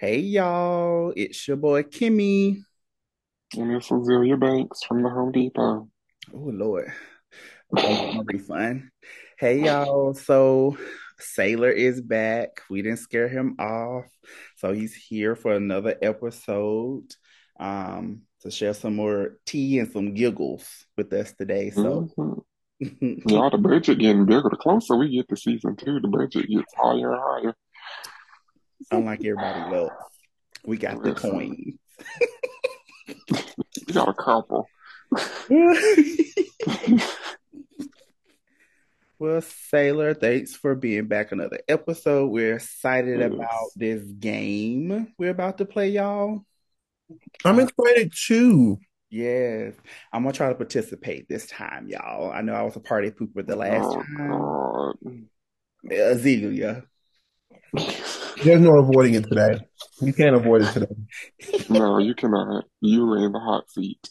Hey 0.00 0.20
y'all, 0.20 1.12
it's 1.14 1.46
your 1.46 1.58
boy 1.58 1.82
Kimmy. 1.82 2.62
And 3.54 3.76
this 3.76 3.90
is 3.90 4.06
Zelia 4.06 4.38
Banks 4.38 4.82
from 4.82 5.02
the 5.02 5.10
Home 5.10 5.30
Depot. 5.30 5.90
Oh 6.32 6.38
Lord, 6.38 6.90
want 7.70 8.14
my 8.14 8.22
refund. 8.24 8.88
Hey 9.38 9.60
y'all, 9.60 10.14
so 10.14 10.78
Sailor 11.18 11.68
is 11.68 12.00
back. 12.00 12.62
We 12.70 12.80
didn't 12.80 13.00
scare 13.00 13.28
him 13.28 13.56
off, 13.58 14.06
so 14.56 14.72
he's 14.72 14.94
here 14.94 15.36
for 15.36 15.52
another 15.52 15.94
episode 16.00 17.14
um, 17.58 18.22
to 18.40 18.50
share 18.50 18.72
some 18.72 18.96
more 18.96 19.36
tea 19.44 19.80
and 19.80 19.92
some 19.92 20.14
giggles 20.14 20.86
with 20.96 21.12
us 21.12 21.34
today. 21.34 21.68
So, 21.68 22.08
hmm 22.16 22.38
Y'all, 23.26 23.50
the 23.50 23.58
budget 23.58 23.98
getting 23.98 24.24
bigger. 24.24 24.48
The 24.48 24.56
closer 24.56 24.96
we 24.96 25.14
get 25.14 25.28
to 25.28 25.36
season 25.36 25.76
two, 25.76 26.00
the 26.00 26.08
budget 26.08 26.48
gets 26.48 26.72
higher 26.74 27.12
and 27.12 27.20
higher. 27.22 27.54
Unlike 28.90 29.20
everybody 29.24 29.74
else, 29.76 29.92
we 30.64 30.76
got 30.76 31.02
the 31.02 31.10
Listen, 31.12 31.30
coin. 31.30 31.78
we 33.86 33.92
got 33.94 34.08
a 34.08 34.14
couple. 34.14 34.68
Well, 39.18 39.42
Sailor, 39.42 40.14
thanks 40.14 40.54
for 40.56 40.74
being 40.74 41.06
back 41.06 41.30
another 41.30 41.60
episode. 41.68 42.28
We're 42.30 42.54
excited 42.54 43.20
about 43.20 43.66
this 43.76 44.02
game 44.02 45.12
we're 45.18 45.28
about 45.30 45.58
to 45.58 45.66
play, 45.66 45.90
y'all. 45.90 46.42
I'm 47.44 47.58
Uh, 47.58 47.64
excited 47.64 48.14
too. 48.16 48.78
yes, 49.10 49.74
I'm 50.10 50.22
gonna 50.22 50.32
try 50.32 50.48
to 50.48 50.54
participate 50.54 51.28
this 51.28 51.46
time, 51.48 51.88
y'all. 51.88 52.32
I 52.32 52.40
know 52.40 52.54
I 52.54 52.62
was 52.62 52.76
a 52.76 52.80
party 52.80 53.10
pooper 53.10 53.46
the 53.46 53.56
last 53.56 53.84
Oh, 53.84 54.02
time. 54.16 54.28
God. 54.30 54.96
Azealia. 55.92 56.84
There's 58.42 58.60
no 58.60 58.78
avoiding 58.78 59.14
it 59.14 59.24
today. 59.28 59.60
You 60.00 60.12
can't 60.12 60.34
avoid 60.36 60.62
it 60.62 60.72
today. 60.72 60.94
No, 61.70 61.98
you 61.98 62.14
cannot. 62.14 62.64
You 62.82 63.10
are 63.12 63.24
in 63.24 63.32
the 63.32 63.38
hot 63.40 63.70
seat. 63.70 64.10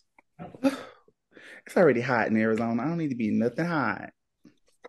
It's 1.65 1.77
already 1.77 2.01
hot 2.01 2.27
in 2.27 2.37
Arizona. 2.37 2.81
I 2.83 2.87
don't 2.87 2.97
need 2.97 3.09
to 3.09 3.15
be 3.15 3.31
nothing 3.31 3.65
hot. 3.65 4.11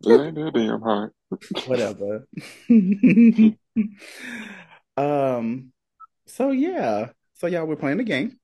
It 0.04 0.20
ain't 0.20 0.34
that 0.34 0.52
damn 0.54 0.82
hot. 0.82 1.10
Whatever. 1.64 2.26
um, 4.96 5.72
so 6.26 6.50
yeah. 6.50 7.10
So 7.34 7.46
y'all, 7.46 7.66
we're 7.66 7.76
playing 7.76 7.98
the 7.98 8.04
game. 8.04 8.38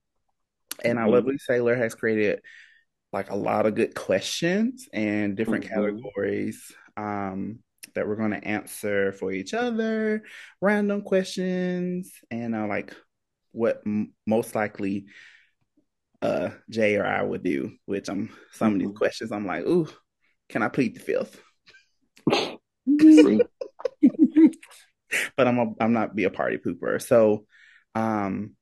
And 0.84 0.98
our 0.98 1.08
hmm 1.08 1.10
lovely 1.10 1.38
Sailor 1.38 1.76
has 1.76 1.94
created 1.94 2.40
like 3.12 3.30
a 3.30 3.36
lot 3.36 3.66
of 3.66 3.74
good 3.74 3.94
questions 3.94 4.88
and 4.92 5.36
different 5.36 5.64
hmm 5.64 5.68
categories 5.68 6.72
um, 6.96 7.60
that 7.96 8.06
we're 8.06 8.16
going 8.16 8.30
to 8.30 8.44
answer 8.46 9.12
for 9.12 9.32
each 9.32 9.52
other, 9.52 10.22
random 10.60 11.02
questions, 11.02 12.12
and 12.30 12.54
uh, 12.54 12.66
like 12.66 12.94
what 13.52 13.82
m- 13.84 14.14
most 14.26 14.54
likely 14.54 15.06
uh, 16.22 16.50
Jay 16.70 16.96
or 16.96 17.04
I 17.04 17.22
would 17.22 17.42
do. 17.42 17.72
Which 17.86 18.08
I'm 18.08 18.30
some 18.52 18.74
of 18.74 18.78
these 18.78 18.88
hmm 18.88 18.94
questions 18.94 19.32
I'm 19.32 19.46
like, 19.46 19.66
ooh, 19.66 19.88
can 20.48 20.62
I 20.62 20.68
plead 20.68 20.94
the 20.96 21.00
fifth? 21.00 21.40
But 25.36 25.46
I'm 25.46 25.58
a, 25.58 25.72
I'm 25.80 25.92
not 25.92 26.16
be 26.16 26.24
a 26.24 26.30
party 26.30 26.58
pooper. 26.58 27.00
So, 27.00 27.46
um, 27.94 28.56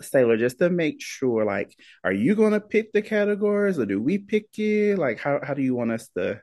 Sailor, 0.00 0.36
just 0.36 0.58
to 0.58 0.70
make 0.70 1.00
sure, 1.00 1.44
like, 1.44 1.74
are 2.02 2.12
you 2.12 2.34
gonna 2.34 2.60
pick 2.60 2.92
the 2.92 3.02
categories 3.02 3.78
or 3.78 3.86
do 3.86 4.00
we 4.00 4.18
pick 4.18 4.58
it? 4.58 4.98
Like, 4.98 5.18
how 5.18 5.40
how 5.42 5.54
do 5.54 5.62
you 5.62 5.74
want 5.74 5.92
us 5.92 6.08
to 6.16 6.40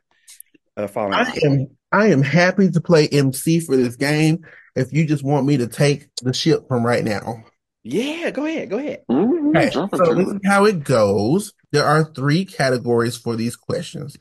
uh, 0.77 0.87
fall 0.87 1.11
in 1.11 1.19
I 1.19 1.39
am 1.45 1.67
I 1.91 2.07
am 2.07 2.21
happy 2.21 2.69
to 2.69 2.81
play 2.81 3.07
MC 3.09 3.59
for 3.59 3.75
this 3.75 3.95
game 3.95 4.45
if 4.75 4.93
you 4.93 5.05
just 5.05 5.23
want 5.23 5.45
me 5.45 5.57
to 5.57 5.67
take 5.67 6.07
the 6.21 6.33
ship 6.33 6.67
from 6.67 6.85
right 6.85 7.03
now. 7.03 7.43
Yeah, 7.83 8.29
go 8.31 8.45
ahead, 8.45 8.69
go 8.69 8.77
ahead. 8.77 9.03
hmm 9.09 9.55
Okay, 9.55 9.71
so 9.71 10.13
this 10.15 10.27
is 10.27 10.39
how 10.45 10.65
it 10.65 10.83
goes. 10.83 11.53
There 11.71 11.85
are 11.85 12.05
three 12.05 12.45
categories 12.45 13.17
for 13.17 13.35
these 13.35 13.55
questions. 13.55 14.17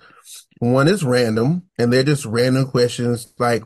One 0.59 0.88
is 0.88 1.05
random, 1.05 1.65
and 1.78 1.93
they're 1.93 2.03
just 2.03 2.25
random 2.25 2.67
questions 2.67 3.32
like, 3.38 3.62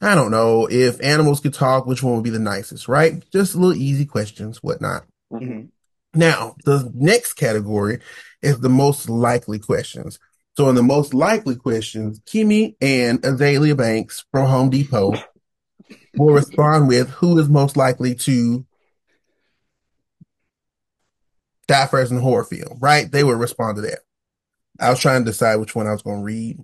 I 0.00 0.14
don't 0.14 0.30
know, 0.30 0.68
if 0.70 1.02
animals 1.02 1.40
could 1.40 1.54
talk, 1.54 1.86
which 1.86 2.02
one 2.02 2.14
would 2.14 2.24
be 2.24 2.30
the 2.30 2.38
nicest, 2.38 2.88
right? 2.88 3.24
Just 3.32 3.54
little 3.54 3.74
easy 3.76 4.04
questions, 4.04 4.62
whatnot. 4.62 5.04
hmm 5.30 5.38
hmm 5.38 5.60
Now, 6.14 6.56
the 6.64 6.90
next 6.94 7.34
category 7.34 8.00
is 8.42 8.60
the 8.60 8.68
most 8.68 9.08
likely 9.08 9.58
questions. 9.58 10.18
So, 10.56 10.68
in 10.68 10.76
the 10.76 10.82
most 10.82 11.14
likely 11.14 11.56
questions, 11.56 12.20
Kimmy 12.20 12.76
and 12.80 13.20
Azealia 13.22 13.76
Banks 13.76 14.24
from 14.30 14.48
Home 14.48 14.70
Depot 14.70 15.14
will 16.16 16.32
respond 16.32 16.88
with 16.88 17.10
who 17.10 17.38
is 17.38 17.48
most 17.48 17.76
likely 17.76 18.14
to 18.14 18.64
die 21.66 21.86
first 21.86 22.10
in 22.10 22.18
the 22.18 22.22
horror 22.22 22.44
film, 22.44 22.78
right? 22.80 23.10
They 23.10 23.24
would 23.24 23.38
respond 23.38 23.76
to 23.76 23.82
that. 23.82 24.00
I 24.80 24.90
was 24.90 25.00
trying 25.00 25.24
to 25.24 25.30
decide 25.30 25.56
which 25.56 25.74
one 25.74 25.86
I 25.86 25.92
was 25.92 26.02
going 26.02 26.18
to 26.18 26.24
read. 26.24 26.58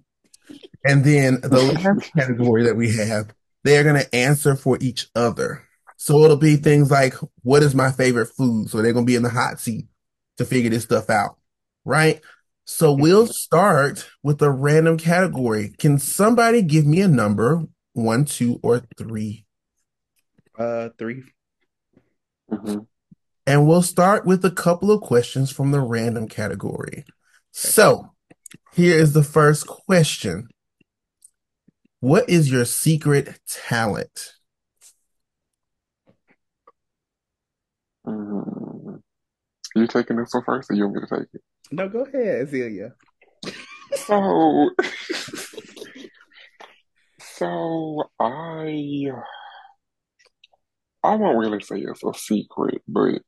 And 0.85 1.05
then 1.05 1.41
the 1.41 1.63
last 1.63 2.13
category 2.13 2.65
that 2.65 2.77
we 2.77 2.97
have, 2.97 3.33
they're 3.65 3.85
going 3.85 4.01
to 4.01 4.15
answer 4.15 4.57
for 4.57 4.79
each 4.81 5.09
other. 5.15 5.63
So 5.97 6.25
it'll 6.25 6.37
be 6.37 6.57
things 6.57 6.91
like, 6.91 7.15
what 7.43 7.63
is 7.63 7.75
my 7.75 7.93
favorite 7.93 8.29
food? 8.29 8.71
So 8.71 8.81
they're 8.81 8.93
going 8.93 9.05
to 9.05 9.11
be 9.11 9.17
in 9.17 9.23
the 9.23 9.29
hot 9.29 9.61
seat 9.61 9.87
to 10.39 10.45
figure 10.45 10.71
this 10.71 10.85
stuff 10.85 11.11
out, 11.11 11.37
right? 11.85 12.21
So 12.73 12.93
we'll 12.93 13.27
start 13.27 14.09
with 14.23 14.41
a 14.41 14.51
random 14.51 14.97
category. 14.97 15.75
Can 15.77 15.99
somebody 15.99 16.63
give 16.63 16.87
me 16.87 17.01
a 17.01 17.09
number? 17.09 17.65
One, 17.95 18.25
two, 18.25 18.61
or 18.63 18.81
three? 18.97 19.45
Uh, 20.57 20.91
three. 20.97 21.25
hmm 22.49 22.79
And 23.45 23.67
we'll 23.67 23.83
start 23.83 24.25
with 24.25 24.45
a 24.45 24.53
couple 24.53 24.93
of 24.93 25.01
questions 25.01 25.51
from 25.51 25.73
the 25.73 25.81
random 25.81 26.29
category. 26.29 27.05
So 27.51 28.15
here 28.73 28.97
is 28.97 29.15
the 29.15 29.25
first 29.25 29.67
question. 29.67 30.47
What 31.99 32.31
is 32.31 32.53
your 32.53 32.65
secret 32.65 33.41
talent? 33.49 34.35
hmm 38.05 38.95
You 39.75 39.89
taking 39.89 40.17
this 40.17 40.31
one 40.33 40.45
first, 40.45 40.71
or 40.71 40.75
you 40.75 40.85
want 40.85 40.95
me 40.95 41.01
to 41.01 41.17
take 41.19 41.29
it? 41.35 41.43
No, 41.73 41.89
go 41.89 42.01
ahead, 42.05 42.49
Azealia. 42.49 42.93
So, 44.07 44.71
so 47.21 48.11
I 48.19 49.11
I 51.03 51.15
won't 51.17 51.39
really 51.39 51.61
say 51.61 51.81
it's 51.81 52.05
a 52.05 52.13
secret, 52.15 52.83
but 52.89 53.23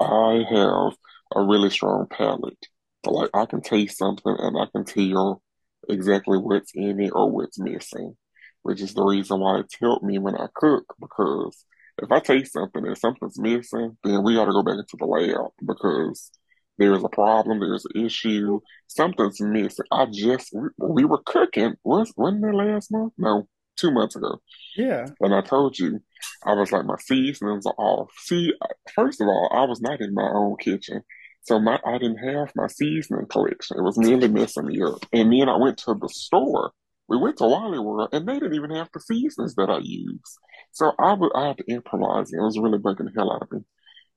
I 0.00 0.44
have 0.50 0.94
a 1.34 1.42
really 1.42 1.70
strong 1.70 2.06
palate. 2.08 2.66
Like 3.06 3.30
I 3.34 3.46
can 3.46 3.60
taste 3.60 3.98
something 3.98 4.36
and 4.38 4.56
I 4.58 4.66
can 4.72 4.84
tell 4.84 5.42
exactly 5.88 6.38
what's 6.38 6.72
in 6.74 7.00
it 7.00 7.10
or 7.14 7.30
what's 7.30 7.58
missing, 7.58 8.16
which 8.62 8.80
is 8.80 8.94
the 8.94 9.04
reason 9.04 9.40
why 9.40 9.58
it's 9.60 9.76
helped 9.80 10.04
me 10.04 10.18
when 10.18 10.36
I 10.36 10.46
cook. 10.54 10.84
Because 11.00 11.64
if 12.02 12.10
I 12.12 12.20
taste 12.20 12.52
something 12.52 12.86
and 12.86 12.96
something's 12.98 13.38
missing, 13.38 13.96
then 14.04 14.22
we 14.22 14.34
got 14.34 14.46
to 14.46 14.52
go 14.52 14.62
back 14.62 14.78
into 14.78 14.96
the 14.98 15.06
lab 15.06 15.50
because 15.66 16.30
there's 16.78 17.04
a 17.04 17.08
problem, 17.08 17.60
there's 17.60 17.86
an 17.94 18.04
issue, 18.04 18.60
something's 18.88 19.40
missing. 19.40 19.86
I 19.92 20.06
just 20.06 20.50
we, 20.52 20.68
we 20.78 21.04
were 21.04 21.22
cooking. 21.24 21.74
Was 21.84 22.12
wasn't 22.16 22.44
it 22.44 22.54
last 22.54 22.90
month? 22.90 23.12
No, 23.16 23.48
two 23.76 23.90
months 23.90 24.16
ago. 24.16 24.40
Yeah. 24.76 25.06
And 25.20 25.34
I 25.34 25.40
told 25.40 25.78
you, 25.78 26.00
I 26.44 26.54
was 26.54 26.72
like, 26.72 26.84
my 26.84 26.96
seasonings 26.98 27.66
are 27.66 27.74
off. 27.78 28.10
See, 28.18 28.52
first 28.94 29.20
of 29.20 29.28
all, 29.28 29.50
I 29.52 29.64
was 29.64 29.80
not 29.80 30.00
in 30.00 30.14
my 30.14 30.28
own 30.34 30.56
kitchen. 30.58 31.02
So 31.42 31.60
my 31.60 31.78
I 31.84 31.98
didn't 31.98 32.18
have 32.18 32.52
my 32.56 32.66
seasoning 32.68 33.26
collection. 33.26 33.78
It 33.78 33.82
was 33.82 33.98
really 33.98 34.28
messing 34.28 34.66
me 34.66 34.82
up. 34.82 35.04
And 35.12 35.32
then 35.32 35.48
I 35.48 35.56
went 35.56 35.78
to 35.78 35.94
the 35.94 36.08
store. 36.08 36.72
We 37.06 37.18
went 37.18 37.36
to 37.38 37.44
Wally 37.44 37.78
World 37.78 38.08
and 38.12 38.26
they 38.26 38.34
didn't 38.34 38.54
even 38.54 38.70
have 38.70 38.88
the 38.92 39.00
seasonings 39.00 39.54
that 39.56 39.68
I 39.68 39.78
use. 39.82 40.38
So 40.72 40.92
I 40.98 41.12
would 41.12 41.32
I 41.34 41.48
had 41.48 41.58
to 41.58 41.64
improvise. 41.68 42.32
It 42.32 42.40
was 42.40 42.58
really 42.58 42.78
breaking 42.78 43.06
the 43.06 43.12
hell 43.16 43.30
out 43.30 43.42
of 43.42 43.52
me. 43.52 43.60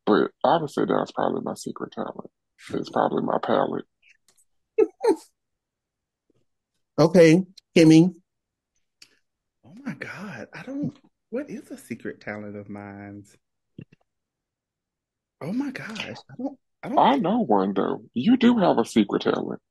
But 0.06 0.32
I 0.44 0.58
would 0.58 0.70
say 0.70 0.86
that's 0.86 1.12
probably 1.12 1.42
my 1.44 1.56
secret 1.56 1.92
talent. 1.92 2.32
It's 2.74 2.90
probably 2.90 3.24
my 3.24 3.38
palate. 3.42 3.86
Okay, 7.00 7.44
Kimmy. 7.76 8.16
Oh 9.64 9.74
my 9.86 9.94
God, 9.94 10.48
I 10.52 10.64
don't. 10.64 10.98
What 11.30 11.48
is 11.48 11.70
a 11.70 11.78
secret 11.78 12.22
talent 12.22 12.56
of 12.56 12.70
mine? 12.70 13.24
Oh 15.42 15.54
my 15.54 15.70
gosh, 15.70 16.00
I 16.00 16.34
don't. 16.38 16.60
I 16.82 16.90
don't 16.90 16.98
I 16.98 17.16
know 17.18 17.40
one 17.46 17.74
though. 17.76 18.02
You 18.16 18.36
do 18.38 18.58
have 18.58 18.80
a 18.80 18.86
secret 18.86 19.22
talent. 19.22 19.62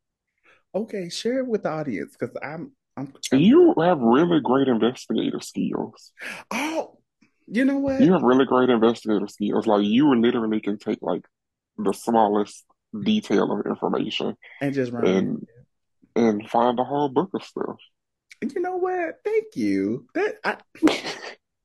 Okay, 0.72 1.08
share 1.08 1.40
it 1.40 1.48
with 1.48 1.64
the 1.64 1.70
audience 1.70 2.16
because 2.16 2.36
I'm. 2.40 2.72
I'm. 2.96 3.12
I'm. 3.32 3.40
You 3.40 3.74
have 3.80 3.98
really 3.98 4.40
great 4.40 4.68
investigative 4.68 5.42
skills. 5.42 6.12
Oh, 6.52 6.98
you 7.48 7.64
know 7.64 7.78
what? 7.78 8.00
You 8.00 8.12
have 8.12 8.22
really 8.22 8.44
great 8.44 8.70
investigative 8.70 9.30
skills. 9.30 9.66
Like 9.66 9.84
you 9.84 10.14
literally 10.14 10.60
can 10.60 10.78
take 10.78 10.98
like 11.02 11.24
the 11.76 11.92
smallest 11.92 12.64
detail 13.04 13.52
of 13.52 13.66
information 13.66 14.36
And 14.60 14.74
just 14.74 14.92
run 14.92 15.06
and 15.06 15.46
and 16.14 16.48
find 16.48 16.78
a 16.78 16.84
whole 16.84 17.08
book 17.08 17.30
of 17.34 17.42
stuff. 17.42 17.76
You 18.42 18.60
know 18.60 18.76
what? 18.76 19.16
Thank 19.24 19.56
you. 19.56 20.06
That 20.14 20.36
I 20.44 20.56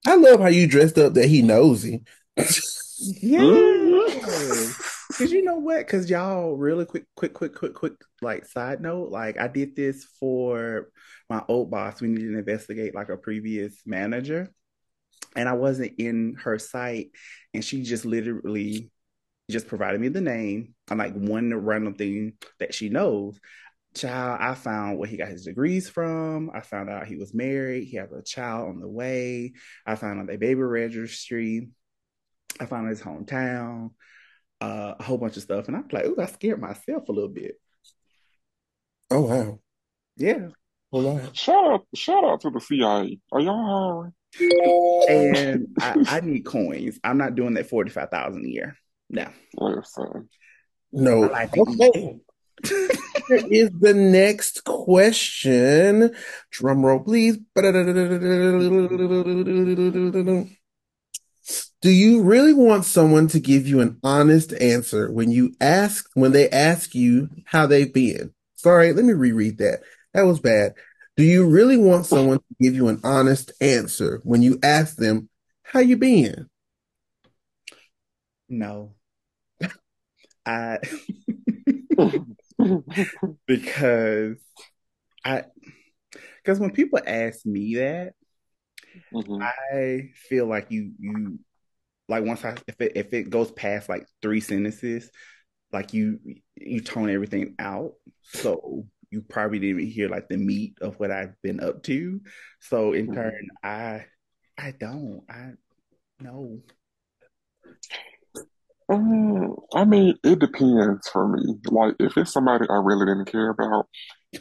I 0.08 0.16
love 0.16 0.40
how 0.40 0.48
you 0.48 0.68
dressed 0.68 0.98
up 0.98 1.14
that 1.14 1.28
he 1.28 1.42
knows 1.42 1.84
him. 1.84 2.06
Yeah. 3.04 3.40
Mhm. 3.40 5.18
Cause 5.18 5.32
you 5.32 5.44
know 5.44 5.56
what? 5.56 5.88
Cause 5.88 6.10
y'all 6.10 6.56
really 6.56 6.86
quick, 6.86 7.06
quick, 7.16 7.34
quick, 7.34 7.56
quick, 7.56 7.74
quick, 7.74 7.94
like 8.22 8.46
side 8.46 8.80
note, 8.80 9.10
like 9.10 9.40
I 9.40 9.48
did 9.48 9.76
this 9.76 10.06
for 10.20 10.90
my 11.30 11.44
old 11.48 11.72
boss. 11.72 12.00
We 12.00 12.10
needed 12.10 12.32
to 12.32 12.38
investigate 12.40 12.94
like 12.94 13.10
a 13.10 13.18
previous 13.18 13.82
manager, 13.86 14.52
and 15.36 15.50
I 15.50 15.54
wasn't 15.54 15.94
in 15.98 16.36
her 16.44 16.60
site, 16.60 17.10
and 17.54 17.66
she 17.66 17.82
just 17.82 18.06
literally 18.06 18.92
just 19.52 19.68
provided 19.68 20.02
me 20.02 20.08
the 20.08 20.22
name 20.22 20.74
and 20.90 21.00
like 21.00 21.14
one 21.14 21.54
random 21.54 21.96
thing 21.96 22.34
that 22.60 22.74
she 22.74 22.90
knows. 22.90 23.40
Child, 23.94 24.40
I 24.42 24.56
found 24.56 24.98
where 24.98 25.10
he 25.10 25.18
got 25.18 25.28
his 25.28 25.46
degrees 25.46 25.90
from. 25.90 26.50
I 26.54 26.62
found 26.62 26.90
out 26.90 27.08
he 27.08 27.18
was 27.18 27.34
married. 27.34 27.88
He 27.88 27.98
has 27.98 28.12
a 28.12 28.22
child 28.22 28.70
on 28.70 28.80
the 28.80 28.88
way. 28.88 29.54
I 29.86 29.96
found 29.96 30.22
out 30.22 30.28
their 30.28 30.38
baby 30.38 30.62
registry. 30.62 31.70
I 32.60 32.66
found 32.66 32.90
his 32.90 33.02
hometown 33.02 33.92
uh, 34.62 34.94
a 35.00 35.04
whole 35.04 35.18
bunch 35.18 35.36
of 35.38 35.44
stuff. 35.44 35.68
And 35.68 35.76
I'm 35.76 35.88
like, 35.92 36.06
ooh, 36.06 36.22
I 36.22 36.28
scared 36.28 36.62
myself 36.62 37.10
a 37.10 37.12
little 37.12 37.30
bit. 37.30 37.56
Oh 39.10 39.22
wow. 39.22 39.60
Yeah. 40.16 40.48
Hold 40.92 41.06
on. 41.08 41.34
Shout 41.34 41.74
out, 41.74 41.88
shout 41.96 42.24
out 42.24 42.42
to 42.42 42.50
the 42.50 42.62
CIA. 42.62 43.20
Are 43.32 43.42
y'all 43.42 43.66
hiring? 43.66 44.14
And 45.10 45.68
I, 45.80 46.18
I 46.18 46.20
need 46.22 46.46
coins. 46.46 47.00
I'm 47.04 47.18
not 47.18 47.36
doing 47.36 47.56
that 47.56 47.68
45,000 47.70 48.46
a 48.46 48.48
year. 48.48 48.78
No. 49.12 49.28
Listen. 49.58 50.30
No. 50.94 51.26
I 51.26 51.28
like 51.28 51.52
to. 51.52 51.62
Okay. 51.62 52.20
Here 53.28 53.46
is 53.52 53.70
the 53.78 53.94
next 53.94 54.64
question. 54.64 56.16
Drum 56.52 56.86
roll, 56.86 57.00
please. 57.00 57.38
Do 61.82 61.90
you 61.90 62.22
really 62.22 62.54
want 62.54 62.86
someone 62.86 63.28
to 63.30 63.40
give 63.40 63.68
you 63.68 63.82
an 63.82 63.98
honest 64.04 64.54
answer 64.54 65.12
when 65.12 65.32
you 65.32 65.56
ask 65.60 66.06
when 66.14 66.32
they 66.32 66.50
ask 66.50 66.96
you 66.96 67.30
how 67.46 67.66
they've 67.66 67.94
been? 67.94 68.34
Sorry, 68.56 68.94
let 68.94 69.04
me 69.04 69.14
reread 69.14 69.58
that. 69.58 69.82
That 70.14 70.24
was 70.24 70.40
bad. 70.40 70.76
Do 71.18 71.24
you 71.24 71.50
really 71.50 71.78
want 71.78 72.06
someone 72.06 72.38
to 72.38 72.56
give 72.62 72.76
you 72.76 72.88
an 72.88 73.02
honest 73.04 73.52
answer 73.60 74.22
when 74.24 74.42
you 74.42 74.60
ask 74.64 74.96
them 74.96 75.30
how 75.64 75.80
you 75.80 75.98
been? 75.98 76.48
No. 78.48 78.94
I 80.46 80.80
because 83.48 84.38
I 85.26 85.46
because 86.44 86.60
when 86.60 86.72
people 86.72 87.00
ask 87.06 87.46
me 87.46 87.76
that, 87.76 88.14
Mhm. 89.12 89.52
I 89.72 90.10
feel 90.16 90.46
like 90.48 90.72
you 90.72 90.94
you 91.00 91.40
like 92.10 92.26
once 92.26 92.46
I 92.46 92.58
if 92.68 92.82
it 92.82 92.94
if 92.96 93.14
it 93.14 93.30
goes 93.30 93.52
past 93.52 93.90
like 93.90 94.08
three 94.22 94.42
sentences, 94.42 95.12
like 95.74 95.94
you 95.94 96.20
you 96.56 96.82
tone 96.82 97.10
everything 97.10 97.56
out. 97.60 97.94
So 98.24 98.88
you 99.12 99.22
probably 99.22 99.60
didn't 99.60 99.82
even 99.82 99.92
hear 99.92 100.10
like 100.10 100.30
the 100.30 100.38
meat 100.38 100.78
of 100.82 101.00
what 101.00 101.12
I've 101.12 101.42
been 101.44 101.62
up 101.62 101.84
to. 101.84 102.22
So 102.62 102.94
in 102.94 103.10
Mhm. 103.10 103.12
turn, 103.12 103.50
I 103.64 104.06
I 104.58 104.72
don't. 104.72 105.24
I 105.30 105.52
no. 106.20 106.62
Mm, 108.92 109.56
I 109.74 109.86
mean, 109.86 110.16
it 110.24 110.40
depends 110.40 111.08
for 111.08 111.28
me. 111.28 111.56
Like, 111.68 111.96
if 112.00 112.18
it's 112.18 112.34
somebody 112.34 112.66
I 112.70 112.82
really 112.84 113.06
didn't 113.06 113.32
care 113.32 113.50
about, 113.50 113.88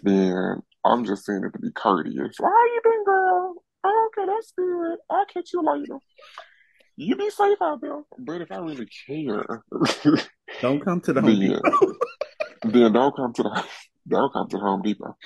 then 0.02 0.60
I'm 0.84 1.04
just 1.04 1.24
saying 1.24 1.42
it 1.44 1.52
to 1.52 1.58
be 1.60 1.70
courteous. 1.72 2.36
How 2.40 2.48
you 2.48 2.80
been, 2.82 3.04
girl? 3.04 3.54
Oh, 3.84 4.10
okay, 4.12 4.26
that's 4.26 4.52
good. 4.56 4.98
I'll 5.08 5.26
catch 5.26 5.50
you 5.52 5.62
later. 5.62 5.98
You 6.96 7.16
be 7.16 7.30
safe 7.30 7.58
out 7.62 7.80
there. 7.80 8.02
But 8.18 8.42
if 8.42 8.50
I 8.50 8.56
really 8.56 8.88
care, 9.06 9.62
Don't 10.60 10.84
come 10.84 11.00
to 11.02 11.12
the 11.12 11.20
Home 11.20 11.38
then 11.38 11.50
Depot. 11.50 11.94
then 12.64 12.92
don't 12.92 13.16
come 13.16 13.32
to 13.34 13.42
the 13.42 13.64
don't 14.08 14.32
come 14.32 14.48
to 14.48 14.56
the 14.56 14.62
Home 14.62 14.82
Depot. 14.82 15.16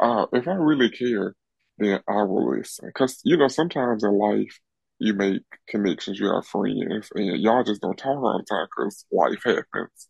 Uh, 0.00 0.26
if 0.32 0.46
I 0.46 0.52
really 0.52 0.90
care, 0.90 1.34
then 1.78 2.00
I 2.08 2.22
will 2.22 2.56
listen. 2.56 2.90
Cause 2.94 3.20
you 3.24 3.36
know, 3.36 3.48
sometimes 3.48 4.04
in 4.04 4.16
life 4.16 4.58
you 4.98 5.14
make 5.14 5.42
connections, 5.68 6.18
you 6.18 6.32
have 6.32 6.46
friends, 6.46 7.10
and 7.14 7.40
y'all 7.40 7.64
just 7.64 7.80
don't 7.82 7.96
talk 7.96 8.16
all 8.16 8.38
the 8.38 8.44
time 8.44 8.66
because 8.66 9.04
life 9.12 9.42
happens. 9.44 10.08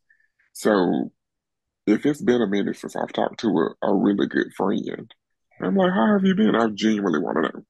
So 0.53 1.11
if 1.87 2.05
it's 2.07 2.23
been 2.23 2.43
a 2.43 2.47
minute 2.47 2.77
since 2.77 2.97
I've 2.97 3.13
talked 3.13 3.41
to 3.41 3.49
a, 3.49 3.87
a 3.87 3.95
really 3.95 4.27
good 4.27 4.49
friend, 4.57 5.13
I'm 5.61 5.77
like, 5.77 5.93
how 5.93 6.15
have 6.15 6.25
you 6.25 6.35
been? 6.35 6.55
I 6.55 6.69
genuinely 6.69 7.21
want 7.21 7.37
to 7.37 7.43
know. 7.43 7.65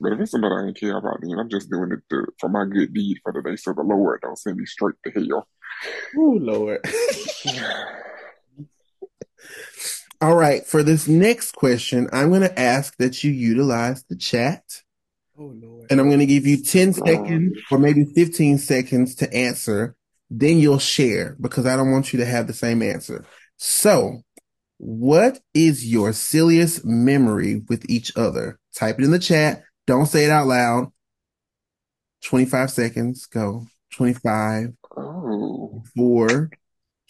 But 0.00 0.12
if 0.12 0.20
it's 0.20 0.30
somebody 0.30 0.54
I 0.54 0.66
ain't 0.68 0.78
care 0.78 0.96
about, 0.96 1.18
then 1.20 1.38
I'm 1.38 1.48
just 1.48 1.70
doing 1.70 1.90
it 1.92 2.00
to, 2.10 2.26
for 2.38 2.48
my 2.48 2.64
good 2.64 2.94
deed 2.94 3.18
for 3.22 3.32
the 3.32 3.42
day, 3.42 3.56
so 3.56 3.72
the 3.72 3.82
Lord 3.82 4.20
don't 4.22 4.38
send 4.38 4.56
me 4.56 4.66
straight 4.66 4.94
to 5.04 5.10
hell. 5.10 5.48
Oh 6.16 6.38
Lord. 6.40 6.80
All 10.20 10.34
right, 10.34 10.66
for 10.66 10.82
this 10.82 11.06
next 11.06 11.52
question, 11.52 12.08
I'm 12.12 12.30
going 12.30 12.40
to 12.40 12.58
ask 12.58 12.96
that 12.96 13.22
you 13.22 13.30
utilize 13.30 14.02
the 14.04 14.16
chat. 14.16 14.82
Oh 15.38 15.54
Lord. 15.60 15.86
And 15.90 16.00
I'm 16.00 16.08
going 16.08 16.18
to 16.18 16.26
give 16.26 16.46
you 16.46 16.62
10 16.62 16.88
Oh, 16.88 17.06
seconds 17.06 17.58
or 17.70 17.78
maybe 17.78 18.04
15 18.14 18.58
seconds 18.58 19.14
to 19.16 19.32
answer. 19.32 19.96
Then 20.30 20.58
you'll 20.58 20.78
share 20.78 21.36
because 21.40 21.64
I 21.64 21.76
don't 21.76 21.90
want 21.90 22.12
you 22.12 22.18
to 22.18 22.26
have 22.26 22.46
the 22.46 22.52
same 22.52 22.82
answer. 22.82 23.24
So, 23.56 24.22
what 24.76 25.40
is 25.54 25.86
your 25.86 26.12
silliest 26.12 26.84
memory 26.84 27.62
with 27.68 27.88
each 27.88 28.16
other? 28.16 28.58
Type 28.74 28.98
it 28.98 29.04
in 29.04 29.10
the 29.10 29.18
chat. 29.18 29.64
Don't 29.86 30.06
say 30.06 30.24
it 30.24 30.30
out 30.30 30.46
loud. 30.46 30.92
25 32.24 32.70
seconds. 32.70 33.26
Go. 33.26 33.66
25, 33.92 34.74
oh, 34.96 35.82
4, 35.96 36.50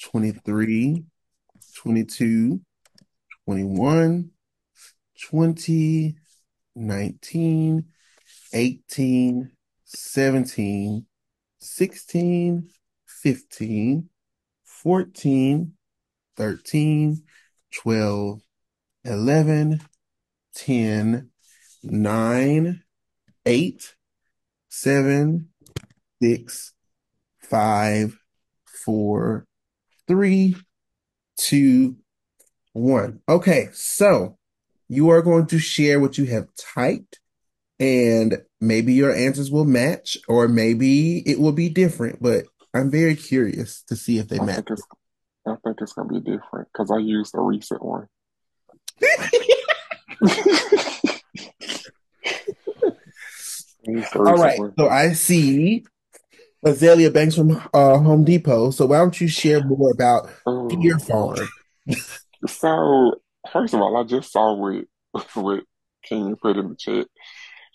23, 0.01 1.05
22, 1.77 2.61
21, 3.45 4.31
20, 5.29 6.17
19, 6.77 7.85
18, 8.53 9.51
17, 9.85 11.07
16, 11.59 12.69
15, 13.07 14.09
14, 14.65 15.73
13, 16.37 17.23
12, 17.75 18.41
11, 19.05 19.81
10, 20.55 21.31
9, 21.83 22.83
8, 23.47 23.95
7, 24.69 25.49
6, 26.23 26.73
5, 27.39 28.19
4, 28.85 29.47
3, 30.07 30.57
2, 31.37 31.97
1. 32.73 33.21
Okay, 33.29 33.69
so 33.73 34.37
you 34.89 35.11
are 35.11 35.23
going 35.23 35.47
to 35.47 35.59
share 35.59 36.01
what 36.01 36.19
you 36.19 36.27
have 36.27 36.49
typed, 36.57 37.21
and 37.81 38.43
maybe 38.61 38.93
your 38.93 39.15
answers 39.15 39.51
will 39.51 39.65
match, 39.65 40.19
or 40.29 40.49
maybe 40.49 41.19
it 41.29 41.39
will 41.39 41.53
be 41.53 41.69
different, 41.69 42.23
but 42.23 42.45
I'm 42.75 42.91
very 42.91 43.15
curious 43.17 43.83
to 43.85 43.97
see 43.97 44.19
if 44.19 44.29
they 44.29 44.39
I 44.39 44.45
match. 44.45 44.67
think 44.67 44.81
I 45.47 45.55
think 45.65 45.81
it's 45.81 45.93
gonna 45.93 46.09
be 46.09 46.21
different 46.21 46.69
because 46.73 46.91
I 46.91 46.99
used 46.99 47.35
a 47.35 47.41
recent 47.41 47.83
one. 47.83 48.07
I 53.87 53.91
used 53.91 54.15
a 54.15 54.19
All 54.19 54.35
right, 54.35 54.59
one. 54.59 54.75
so 54.79 54.89
I 54.89 55.13
see 55.13 55.85
Azealia 56.65 57.13
Banks 57.13 57.37
from 57.37 57.53
uh, 57.73 57.99
Home 57.99 58.25
Depot. 58.25 58.71
So 58.71 58.87
why 58.87 58.99
don't 58.99 59.19
you 59.21 59.29
share 59.29 59.63
more 59.65 59.91
about 59.93 60.29
Fear 60.71 60.97
Oh, 60.97 60.99
Farm? 60.99 61.49
so 62.47 63.15
first 63.53 63.75
of 63.75 63.81
all, 63.81 63.97
I 63.97 64.05
just 64.05 64.33
saw 64.33 64.55
what 64.55 64.85
what 65.35 65.65
King 66.05 66.37
put 66.37 66.57
in 66.57 66.71
the 66.71 66.77
chat. 66.77 67.07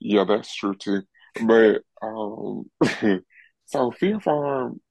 Yeah, 0.03 0.25
that's 0.27 0.53
true 0.55 0.75
too. 0.75 1.03
But 1.47 1.81
um, 2.01 2.65
so 3.65 3.91
Fear 3.91 4.19
Farm, 4.19 4.81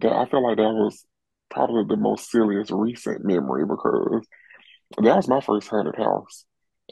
that 0.00 0.12
I 0.12 0.26
feel 0.28 0.42
like 0.46 0.58
that 0.58 0.64
was 0.64 1.04
probably 1.50 1.84
the 1.88 2.00
most 2.00 2.30
silliest 2.30 2.72
recent 2.72 3.24
memory 3.24 3.64
because 3.66 4.26
that 4.98 5.16
was 5.16 5.28
my 5.28 5.40
first 5.40 5.68
haunted 5.68 5.96
house. 5.96 6.44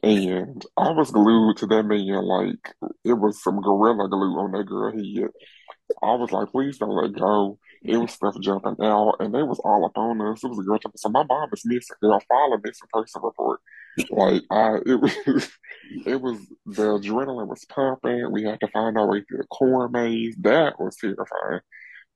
And 0.02 0.64
I 0.76 0.90
was 0.92 1.10
glued 1.12 1.58
to 1.58 1.66
that 1.68 1.84
man 1.84 2.24
like 2.24 2.74
it 3.04 3.14
was 3.14 3.42
some 3.42 3.60
gorilla 3.62 4.08
glue 4.08 4.38
on 4.38 4.52
that 4.52 4.66
girl 4.66 4.92
head. 4.92 5.30
I 6.02 6.14
was 6.16 6.32
like, 6.32 6.50
please 6.50 6.78
don't 6.78 6.90
let 6.90 7.14
go. 7.18 7.58
It 7.84 7.96
was 7.96 8.12
stuff 8.12 8.36
jumping 8.40 8.76
out, 8.82 9.16
and 9.20 9.34
they 9.34 9.42
was 9.42 9.60
all 9.64 9.84
up 9.86 9.96
on 9.96 10.20
us. 10.22 10.44
It 10.44 10.48
was 10.48 10.58
a 10.58 10.62
girl 10.62 10.78
jumping. 10.78 10.98
So 10.98 11.08
my 11.10 11.24
mom 11.24 11.48
is 11.52 11.62
missing. 11.64 11.96
Girl, 12.02 12.20
file 12.28 12.52
a 12.54 12.58
missing 12.58 12.88
person 12.92 13.22
report. 13.24 13.60
Like 14.10 14.42
I, 14.50 14.76
it 14.86 15.00
was, 15.00 15.14
it 16.06 16.20
was 16.20 16.40
the 16.66 16.82
adrenaline 16.82 17.48
was 17.48 17.64
pumping. 17.66 18.30
We 18.32 18.44
had 18.44 18.60
to 18.60 18.68
find 18.68 18.96
our 18.98 19.08
way 19.08 19.22
through 19.22 19.38
the 19.38 19.46
corn 19.46 19.92
maze. 19.92 20.36
That 20.40 20.80
was 20.80 20.96
terrifying 20.96 21.60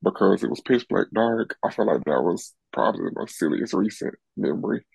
because 0.03 0.43
it 0.43 0.49
was 0.49 0.61
pitch 0.61 0.87
black 0.89 1.07
dark. 1.13 1.57
I 1.63 1.71
feel 1.71 1.87
like 1.87 2.05
that 2.05 2.23
was 2.23 2.53
probably 2.73 3.05
the 3.05 3.19
most 3.19 3.37
silliest 3.37 3.73
recent 3.73 4.15
memory 4.37 4.85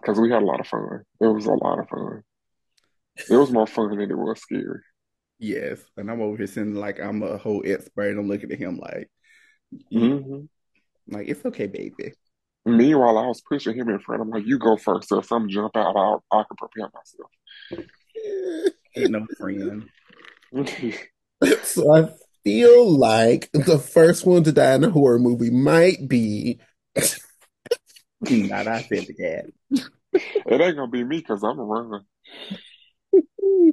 because 0.00 0.20
we 0.20 0.30
had 0.30 0.42
a 0.42 0.46
lot 0.46 0.60
of 0.60 0.66
fun. 0.68 1.02
It 1.20 1.26
was 1.26 1.46
a 1.46 1.52
lot 1.54 1.80
of 1.80 1.88
fun. 1.88 2.22
It 3.30 3.36
was 3.36 3.50
more 3.50 3.66
fun 3.66 3.96
than 3.96 4.10
it 4.10 4.14
was 4.14 4.42
scary. 4.42 4.82
Yes, 5.38 5.82
and 5.96 6.10
I'm 6.10 6.20
over 6.20 6.36
here 6.36 6.46
sitting 6.46 6.74
like 6.74 7.00
I'm 7.00 7.22
a 7.22 7.38
whole 7.38 7.62
expert. 7.64 8.10
And 8.10 8.18
I'm 8.20 8.28
looking 8.28 8.52
at 8.52 8.58
him 8.58 8.76
like, 8.78 9.10
you, 9.90 10.18
hmm 10.28 10.46
like 11.08 11.28
it's 11.28 11.44
okay, 11.46 11.66
baby. 11.66 12.14
Meanwhile, 12.64 13.18
I 13.18 13.26
was 13.26 13.42
pushing 13.48 13.74
him 13.74 13.88
in 13.88 13.98
front. 14.00 14.22
I'm 14.22 14.30
like, 14.30 14.46
you 14.46 14.58
go 14.58 14.76
first. 14.76 15.08
So 15.08 15.18
if 15.18 15.26
some 15.26 15.48
jump 15.48 15.76
out, 15.76 15.96
I'll, 15.96 16.22
I 16.30 16.44
can 16.44 16.56
prepare 16.56 16.90
myself. 16.94 17.30
Ain't 18.96 19.10
no 19.10 19.26
friend. 19.38 19.88
So 21.62 21.94
I 21.94 22.08
feel 22.44 22.98
like 22.98 23.50
the 23.52 23.78
first 23.78 24.26
one 24.26 24.42
to 24.44 24.52
die 24.52 24.74
in 24.74 24.84
a 24.84 24.90
horror 24.90 25.18
movie 25.18 25.50
might 25.50 26.06
be 26.06 26.60
Not 28.30 28.68
I 28.68 28.82
said 28.82 29.06
the 29.06 29.14
cat. 29.14 29.46
It 30.46 30.60
ain't 30.60 30.76
gonna 30.76 30.88
be 30.88 31.04
me 31.04 31.18
because 31.18 31.42
I'm 31.42 31.58
a 31.58 31.64
runner. 31.64 32.02
all 33.12 33.72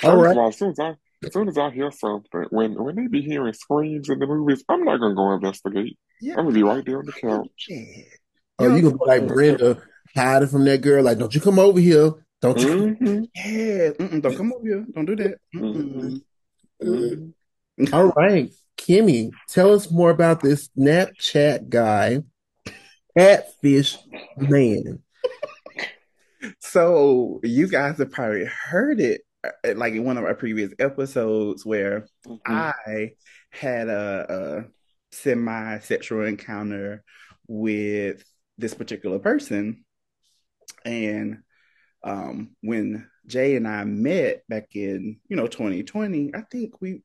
First 0.00 0.04
right. 0.04 0.30
of 0.32 0.38
all, 0.38 0.48
as 0.48 0.58
soon 0.58 0.70
as 0.70 0.78
I 0.78 0.94
as 1.24 1.32
soon 1.32 1.48
as 1.48 1.58
I 1.58 1.70
hear 1.70 1.90
something, 1.90 2.46
when 2.50 2.82
when 2.82 2.94
they 2.94 3.08
be 3.08 3.22
hearing 3.22 3.52
screams 3.54 4.08
in 4.08 4.20
the 4.20 4.26
movies, 4.26 4.62
I'm 4.68 4.84
not 4.84 5.00
gonna 5.00 5.16
go 5.16 5.32
investigate. 5.32 5.98
Yeah, 6.20 6.34
I'm 6.38 6.44
gonna 6.44 6.54
be 6.54 6.62
right 6.62 6.84
there 6.86 7.00
on 7.00 7.06
the 7.06 7.12
couch. 7.12 7.66
yeah. 7.68 8.04
Oh, 8.58 8.74
you 8.74 8.82
gonna 8.82 8.98
be 8.98 9.04
like 9.06 9.28
Brenda 9.28 9.80
hiding 10.16 10.48
from 10.48 10.64
that 10.64 10.80
girl? 10.80 11.04
Like, 11.04 11.18
don't 11.18 11.34
you 11.34 11.40
come 11.40 11.58
over 11.58 11.78
here? 11.78 12.12
Don't 12.40 12.60
you? 12.60 12.96
hmm 13.04 13.24
Yeah, 13.34 13.90
mm-mm, 13.90 14.22
don't 14.22 14.36
come 14.36 14.52
over 14.52 14.66
here. 14.66 14.86
Don't 14.92 15.04
do 15.06 15.16
that. 15.16 15.38
Mm-mm. 15.54 16.20
hmm 16.80 17.92
All 17.92 18.08
right, 18.16 18.52
Kimmy, 18.76 19.30
tell 19.48 19.72
us 19.72 19.90
more 19.90 20.10
about 20.10 20.40
this 20.40 20.68
Snapchat 20.76 21.68
guy, 21.68 22.22
Catfish 23.16 23.98
Man. 24.36 25.02
So 26.60 27.40
you 27.42 27.68
guys 27.68 27.98
have 27.98 28.12
probably 28.12 28.44
heard 28.44 29.00
it, 29.00 29.22
uh, 29.44 29.74
like 29.74 29.94
in 29.94 30.04
one 30.04 30.16
of 30.18 30.24
our 30.24 30.34
previous 30.34 30.72
episodes, 30.78 31.64
where 31.66 32.06
hmm 32.26 32.42
I 32.46 33.12
had 33.50 33.88
a, 33.88 34.64
a 34.70 35.14
semi-sexual 35.14 36.24
encounter 36.26 37.02
with 37.48 38.22
this 38.58 38.74
particular 38.74 39.18
person, 39.18 39.84
and 40.84 41.38
um, 42.04 42.56
when 42.62 43.08
Jay 43.26 43.56
and 43.56 43.68
I 43.68 43.84
met 43.84 44.42
back 44.48 44.74
in 44.74 45.18
you 45.28 45.36
know 45.36 45.46
2020, 45.46 46.32
I 46.34 46.42
think 46.42 46.80
we 46.80 47.02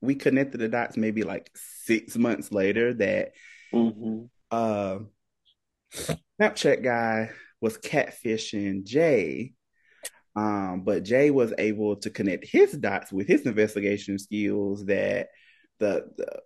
we 0.00 0.14
connected 0.14 0.58
the 0.58 0.68
dots 0.68 0.96
maybe 0.96 1.22
like 1.22 1.50
six 1.54 2.16
months 2.16 2.52
later 2.52 2.94
that 2.94 3.32
hmm 3.72 4.26
uh, 4.50 4.98
Snapchat 6.40 6.82
guy 6.82 7.30
was 7.60 7.78
catfishing 7.78 8.84
Jay. 8.84 9.52
Um, 10.34 10.82
but 10.84 11.02
Jay 11.02 11.30
was 11.30 11.54
able 11.58 11.96
to 11.96 12.10
connect 12.10 12.46
his 12.46 12.72
dots 12.72 13.10
with 13.12 13.26
his 13.26 13.46
investigation 13.46 14.18
skills 14.18 14.84
that 14.86 15.28
the, 15.78 16.06
the 16.16 16.42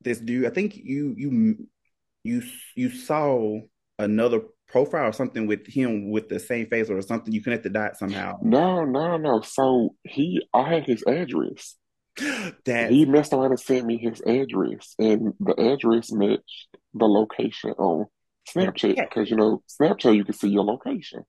this 0.00 0.18
dude, 0.20 0.46
I 0.46 0.50
think 0.50 0.76
you 0.76 1.14
you 1.16 1.68
you 2.22 2.42
you 2.76 2.90
saw 2.90 3.60
another 3.98 4.40
profile 4.68 5.08
or 5.08 5.12
something 5.12 5.46
with 5.46 5.66
him 5.66 6.10
with 6.10 6.28
the 6.28 6.40
same 6.40 6.66
face 6.66 6.90
or 6.90 7.00
something. 7.02 7.32
You 7.32 7.42
connect 7.42 7.62
the 7.62 7.70
dots 7.70 7.98
somehow. 7.98 8.38
No, 8.42 8.84
no, 8.84 9.16
no. 9.16 9.40
So 9.42 9.94
he, 10.02 10.42
I 10.52 10.68
had 10.72 10.84
his 10.84 11.02
address. 11.06 11.76
That's 12.64 12.90
He 12.90 13.04
messed 13.04 13.32
around 13.32 13.52
and 13.52 13.60
sent 13.60 13.86
me 13.86 13.98
his 13.98 14.20
address, 14.22 14.94
and 14.98 15.32
the 15.40 15.54
address 15.72 16.12
matched 16.12 16.68
the 16.94 17.06
location 17.06 17.70
on 17.72 18.06
Snapchat 18.48 18.96
because 18.96 19.30
you 19.30 19.36
know 19.36 19.62
Snapchat 19.80 20.16
you 20.16 20.24
can 20.24 20.34
see 20.34 20.48
your 20.48 20.64
location. 20.64 21.24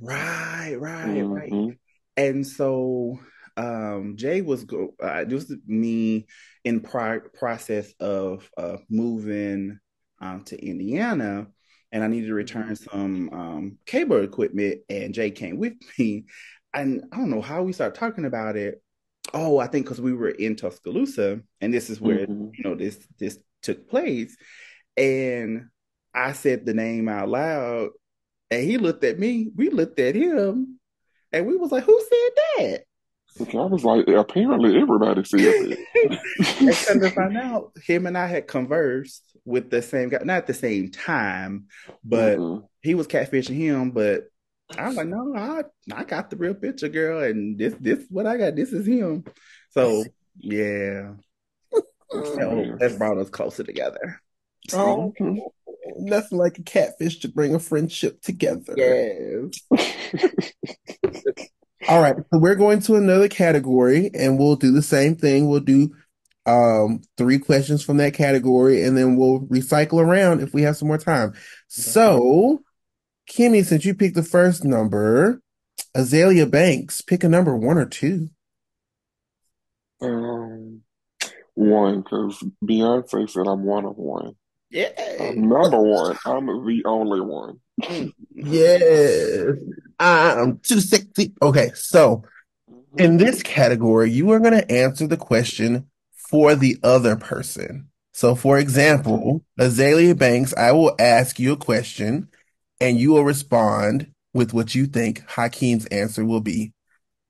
Right, 0.00 0.74
right, 0.78 1.22
right. 1.22 1.50
hmm 1.50 1.70
And 2.16 2.46
so 2.46 3.18
um 3.56 4.16
Jay 4.16 4.40
was 4.40 4.64
go 4.64 4.94
uh, 5.02 5.24
this 5.24 5.48
was 5.48 5.56
me 5.66 6.26
in 6.64 6.80
pro 6.80 7.20
process 7.20 7.92
of 8.00 8.48
uh 8.56 8.76
moving 8.90 9.78
um 10.20 10.44
to 10.44 10.64
Indiana 10.64 11.46
and 11.92 12.04
I 12.04 12.06
needed 12.06 12.28
to 12.28 12.34
return 12.34 12.76
some 12.76 13.30
um 13.32 13.78
cable 13.86 14.22
equipment 14.22 14.80
and 14.88 15.14
Jay 15.14 15.30
came 15.30 15.58
with 15.58 15.74
me 15.98 16.26
and 16.74 17.04
I 17.12 17.16
don't 17.16 17.30
know 17.30 17.40
how 17.42 17.62
we 17.62 17.72
started 17.72 17.98
talking 17.98 18.24
about 18.24 18.56
it. 18.56 18.82
Oh, 19.34 19.58
I 19.58 19.66
think 19.66 19.86
because 19.86 20.00
we 20.00 20.12
were 20.14 20.30
in 20.30 20.56
Tuscaloosa 20.56 21.40
and 21.60 21.74
this 21.74 21.90
is 21.90 22.00
where 22.00 22.20
hmm 22.20 22.50
you 22.56 22.64
know 22.64 22.74
this 22.74 22.98
this 23.18 23.38
took 23.62 23.88
place. 23.88 24.36
And 24.96 25.68
I 26.14 26.32
said 26.32 26.66
the 26.66 26.74
name 26.74 27.08
out 27.08 27.28
loud 27.28 27.90
and 28.50 28.64
he 28.64 28.78
looked 28.78 29.04
at 29.04 29.18
me, 29.18 29.50
we 29.56 29.70
looked 29.70 30.00
at 30.00 30.14
him 30.14 30.80
and 31.32 31.46
we 31.46 31.56
was 31.56 31.72
like, 31.72 31.84
who 31.84 32.00
said 32.56 32.84
Okay, 33.40 33.58
I 33.58 33.62
was 33.66 33.84
like, 33.84 34.08
apparently 34.08 34.80
everybody 34.80 35.24
said 35.24 35.40
that? 35.58 35.78
And 36.60 36.78
come 36.86 37.00
to 37.00 37.10
find 37.10 37.36
out, 37.36 37.72
him 37.84 38.06
and 38.06 38.16
I 38.16 38.26
had 38.26 38.46
conversed 38.46 39.22
with 39.44 39.70
the 39.70 39.82
same 39.82 40.08
guy, 40.08 40.18
not 40.24 40.38
at 40.38 40.46
the 40.46 40.54
same 40.54 40.90
time, 40.90 41.66
but 42.04 42.36
hmm 42.36 42.58
he 42.82 42.94
was 42.94 43.06
catfishing 43.08 43.56
him. 43.56 43.90
But 43.90 44.24
I 44.76 44.88
was 44.88 44.96
like, 44.96 45.08
no, 45.08 45.34
I 45.36 45.62
I 45.92 46.04
got 46.04 46.30
the 46.30 46.36
real 46.36 46.54
picture, 46.54 46.88
girl, 46.88 47.22
and 47.22 47.58
this 47.58 47.74
this 47.80 48.04
what 48.08 48.26
I 48.26 48.36
got. 48.36 48.56
This 48.56 48.72
is 48.72 48.86
him. 48.86 49.24
So 49.70 50.04
yeah, 50.38 51.14
so 52.36 52.50
Man. 52.50 52.78
that 52.78 52.98
brought 52.98 53.18
us 53.18 53.30
closer 53.30 53.64
together. 53.64 54.20
Oh, 54.72 55.12
nothing 55.98 56.38
like 56.38 56.58
a 56.58 56.62
catfish 56.62 57.20
to 57.20 57.28
bring 57.28 57.54
a 57.54 57.58
friendship 57.58 58.20
together. 58.22 58.76
Yes. 58.76 59.60
All 61.88 62.02
right, 62.02 62.16
so 62.16 62.38
we're 62.38 62.54
going 62.54 62.80
to 62.82 62.96
another 62.96 63.28
category 63.28 64.10
and 64.12 64.38
we'll 64.38 64.56
do 64.56 64.72
the 64.72 64.82
same 64.82 65.16
thing. 65.16 65.48
We'll 65.48 65.60
do 65.60 65.90
um 66.44 67.00
three 67.16 67.38
questions 67.38 67.82
from 67.82 67.96
that 67.96 68.12
category 68.12 68.82
and 68.84 68.96
then 68.96 69.16
we'll 69.16 69.40
recycle 69.46 70.00
around 70.00 70.42
if 70.42 70.52
we 70.52 70.62
have 70.62 70.76
some 70.76 70.88
more 70.88 70.98
time. 70.98 71.32
So, 71.66 72.62
Kimmy, 73.30 73.64
since 73.64 73.86
you 73.86 73.94
picked 73.94 74.16
the 74.16 74.22
first 74.22 74.64
number, 74.64 75.40
Azealia 75.96 76.50
Banks, 76.50 77.00
pick 77.00 77.24
a 77.24 77.28
number 77.28 77.56
one 77.56 77.78
or 77.78 77.86
two. 77.86 78.28
Um, 80.02 80.82
one, 81.54 82.02
because 82.02 82.44
Beyonce 82.62 83.30
said 83.30 83.46
I'm 83.46 83.64
one 83.64 83.86
of 83.86 83.96
one. 83.96 84.36
Yeah. 84.70 84.90
I'm 85.20 85.48
number 85.48 85.80
one. 85.80 86.18
I'm 86.24 86.46
the 86.46 86.82
only 86.84 87.20
one. 87.20 87.60
Yes, 88.34 89.56
I'm 89.98 90.58
too 90.58 90.80
sexy. 90.80 91.32
Okay, 91.40 91.70
so 91.74 92.24
in 92.96 93.16
this 93.16 93.42
category, 93.42 94.10
you 94.10 94.30
are 94.30 94.40
going 94.40 94.52
to 94.58 94.70
answer 94.70 95.06
the 95.06 95.16
question 95.16 95.88
for 96.12 96.54
the 96.54 96.76
other 96.82 97.16
person. 97.16 97.88
So, 98.12 98.34
for 98.34 98.58
example, 98.58 99.44
Azealia 99.58 100.18
Banks, 100.18 100.52
I 100.54 100.72
will 100.72 100.94
ask 100.98 101.38
you 101.38 101.52
a 101.52 101.56
question 101.56 102.28
and 102.80 102.98
you 102.98 103.12
will 103.12 103.24
respond 103.24 104.12
with 104.34 104.52
what 104.52 104.74
you 104.74 104.86
think 104.86 105.22
Hakeem's 105.28 105.86
answer 105.86 106.24
will 106.24 106.40
be, 106.40 106.72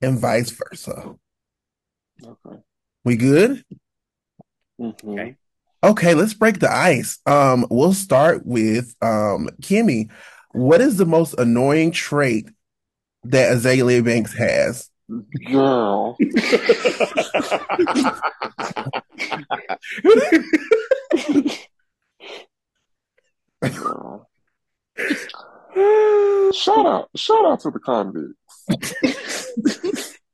and 0.01 0.19
vice 0.19 0.51
versa. 0.51 1.15
Okay. 2.23 2.59
We 3.05 3.17
good? 3.17 3.65
hmm 4.79 4.91
Okay. 5.05 5.37
Okay, 5.83 6.15
let's 6.15 6.35
break 6.35 6.59
the 6.59 6.71
ice. 6.71 7.19
Um, 7.27 7.67
we'll 7.71 7.95
start 7.95 8.45
with 8.45 8.95
um 9.01 9.49
Kimmy. 9.63 10.11
What 10.53 10.81
is 10.81 10.97
the 10.97 11.07
most 11.07 11.35
annoying 11.39 11.93
trait 11.93 12.49
that 13.25 13.57
Azealia 13.57 14.05
Banks 14.05 14.35
has? 14.35 14.91
Girl. 15.47 16.17
Girl. 23.63 24.29
Shout 26.53 26.87
out. 26.87 27.09
Shout 27.15 27.45
out 27.45 27.61
to 27.61 27.71
the 27.71 27.79
convicts. 27.79 28.37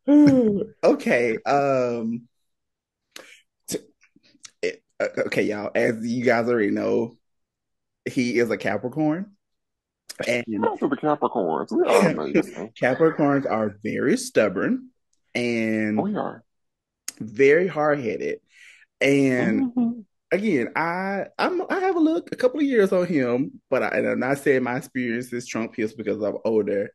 okay. 0.85 1.39
Um. 1.45 2.29
Uh, 5.05 5.23
okay, 5.27 5.43
y'all. 5.43 5.71
As 5.75 6.05
you 6.07 6.25
guys 6.25 6.49
already 6.49 6.71
know, 6.71 7.17
he 8.09 8.39
is 8.39 8.51
a 8.51 8.57
Capricorn, 8.57 9.33
and 10.27 10.45
the 10.47 10.99
Capricorns. 11.01 11.73
We 11.73 11.85
are 11.85 12.09
amazing. 12.09 12.73
Capricorns 12.81 13.51
are 13.51 13.77
very 13.83 14.17
stubborn 14.17 14.91
and 15.35 16.01
We 16.01 16.17
are. 16.17 16.45
very 17.21 17.67
hard 17.67 18.01
headed. 18.01 18.41
And 19.01 19.73
Mhm. 19.75 20.05
again, 20.31 20.73
I 20.77 21.27
I'm 21.39 21.63
I 21.71 21.81
have 21.81 21.97
a 21.97 22.01
look 22.01 22.33
a 22.33 22.37
couple 22.37 22.61
of 22.61 22.67
years 22.67 22.93
on 22.93 23.07
him, 23.07 23.61
but 23.71 23.83
I, 23.83 23.89
and 23.89 24.07
I'm 24.07 24.21
not 24.21 24.39
saying 24.39 24.63
my 24.63 24.77
experiences 24.77 25.47
trump 25.47 25.75
his 25.75 25.95
because 25.95 26.23
I'm 26.23 26.39
older. 26.45 26.91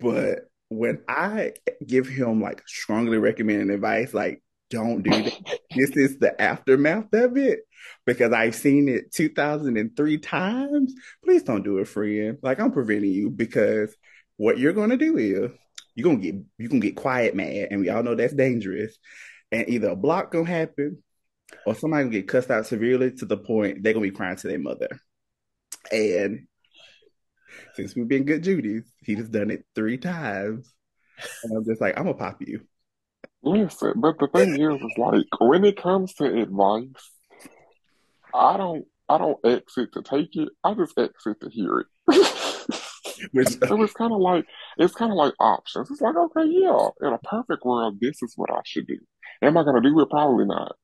But 0.00 0.48
when 0.68 1.02
I 1.08 1.54
give 1.86 2.08
him 2.08 2.40
like 2.42 2.62
strongly 2.66 3.18
recommended 3.18 3.70
advice, 3.74 4.12
like 4.12 4.42
don't 4.70 5.02
do 5.02 5.22
that. 5.22 5.60
This 5.74 5.90
is 5.96 6.18
the 6.18 6.40
aftermath 6.40 7.12
of 7.14 7.36
it 7.36 7.60
because 8.06 8.32
I've 8.32 8.54
seen 8.54 8.88
it 8.88 9.12
2003 9.12 10.18
times. 10.18 10.94
Please 11.24 11.42
don't 11.42 11.64
do 11.64 11.78
it, 11.78 11.88
friend. 11.88 12.38
Like 12.42 12.60
I'm 12.60 12.72
preventing 12.72 13.12
you 13.12 13.30
because 13.30 13.94
what 14.36 14.58
you're 14.58 14.72
gonna 14.72 14.96
do 14.96 15.16
is 15.18 15.50
you're 15.94 16.04
gonna 16.04 16.18
get 16.22 16.36
you 16.58 16.68
can 16.68 16.80
get 16.80 16.96
quiet 16.96 17.34
mad, 17.34 17.68
and 17.70 17.80
we 17.80 17.88
all 17.90 18.02
know 18.02 18.14
that's 18.14 18.34
dangerous. 18.34 18.96
and 19.52 19.68
either 19.68 19.90
a 19.90 19.96
block 19.96 20.30
gonna 20.32 20.46
happen 20.46 21.02
or 21.66 21.74
somebody 21.74 22.04
gonna 22.04 22.12
get 22.12 22.28
cussed 22.28 22.50
out 22.50 22.66
severely 22.66 23.12
to 23.12 23.26
the 23.26 23.36
point 23.38 23.82
they're 23.82 23.94
gonna 23.94 24.04
be 24.06 24.10
crying 24.12 24.36
to 24.36 24.48
their 24.48 24.58
mother. 24.58 24.88
And 25.92 26.46
since 27.74 27.94
we've 27.96 28.08
been 28.08 28.24
good 28.24 28.42
Judy's, 28.42 28.90
he 29.02 29.14
just 29.16 29.32
done 29.32 29.50
it 29.50 29.64
three 29.74 29.98
times. 29.98 30.72
And 31.44 31.56
I'm 31.56 31.64
just 31.64 31.80
like, 31.80 31.96
I'm 31.98 32.04
gonna 32.04 32.16
pop 32.18 32.42
you. 32.42 32.60
Listen, 33.42 33.94
but 33.96 34.18
the 34.18 34.26
thing 34.28 34.60
is, 34.60 34.80
is 34.80 34.98
like 34.98 35.26
when 35.40 35.64
it 35.64 35.80
comes 35.80 36.14
to 36.14 36.24
advice, 36.24 37.12
I 38.34 38.56
don't 38.56 38.84
I 39.08 39.18
don't 39.18 39.38
exit 39.44 39.92
to 39.94 40.02
take 40.02 40.34
it. 40.34 40.48
I 40.64 40.74
just 40.74 40.98
exit 40.98 41.40
to 41.40 41.48
hear 41.48 41.80
it. 41.80 41.86
Which, 43.32 43.48
it 43.50 43.78
was 43.78 43.92
kind 43.92 44.12
of 44.12 44.20
like 44.20 44.44
it's 44.76 44.94
kind 44.94 45.12
of 45.12 45.16
like 45.16 45.34
options. 45.40 45.90
It's 45.90 46.00
like 46.00 46.16
okay, 46.16 46.46
yeah, 46.46 46.88
in 47.02 47.12
a 47.12 47.18
perfect 47.18 47.64
world, 47.64 47.98
this 48.00 48.22
is 48.22 48.32
what 48.36 48.50
I 48.50 48.60
should 48.64 48.86
do. 48.86 48.98
Am 49.42 49.56
I 49.56 49.64
gonna 49.64 49.80
do 49.80 49.98
it? 50.00 50.10
Probably 50.10 50.44
not. 50.44 50.74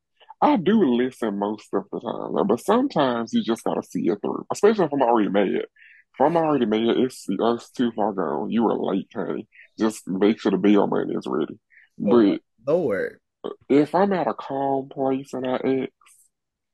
I 0.40 0.56
do 0.56 0.84
listen 0.84 1.38
most 1.38 1.68
of 1.72 1.84
the 1.90 2.00
time, 2.00 2.46
but 2.46 2.60
sometimes 2.60 3.32
you 3.32 3.42
just 3.42 3.64
gotta 3.64 3.82
see 3.82 4.08
it 4.08 4.18
through. 4.20 4.46
Especially 4.52 4.84
if 4.84 4.92
I'm 4.92 5.02
already 5.02 5.28
mad. 5.28 5.48
If 5.48 6.20
I'm 6.20 6.36
already 6.36 6.66
mad, 6.66 6.96
it's 6.98 7.26
it's 7.28 7.70
too 7.70 7.90
far 7.96 8.12
gone. 8.12 8.50
You 8.50 8.66
are 8.68 8.78
late, 8.78 9.08
honey. 9.14 9.48
Just 9.78 10.06
make 10.06 10.40
sure 10.40 10.52
the 10.52 10.58
bill 10.58 10.86
money 10.86 11.14
is 11.14 11.26
ready. 11.26 11.58
But 11.98 12.40
Lord, 12.66 13.18
if 13.68 13.94
I'm 13.94 14.12
at 14.12 14.26
a 14.26 14.34
calm 14.34 14.88
place 14.88 15.32
and 15.32 15.46
I 15.46 15.56
ex, 15.56 15.92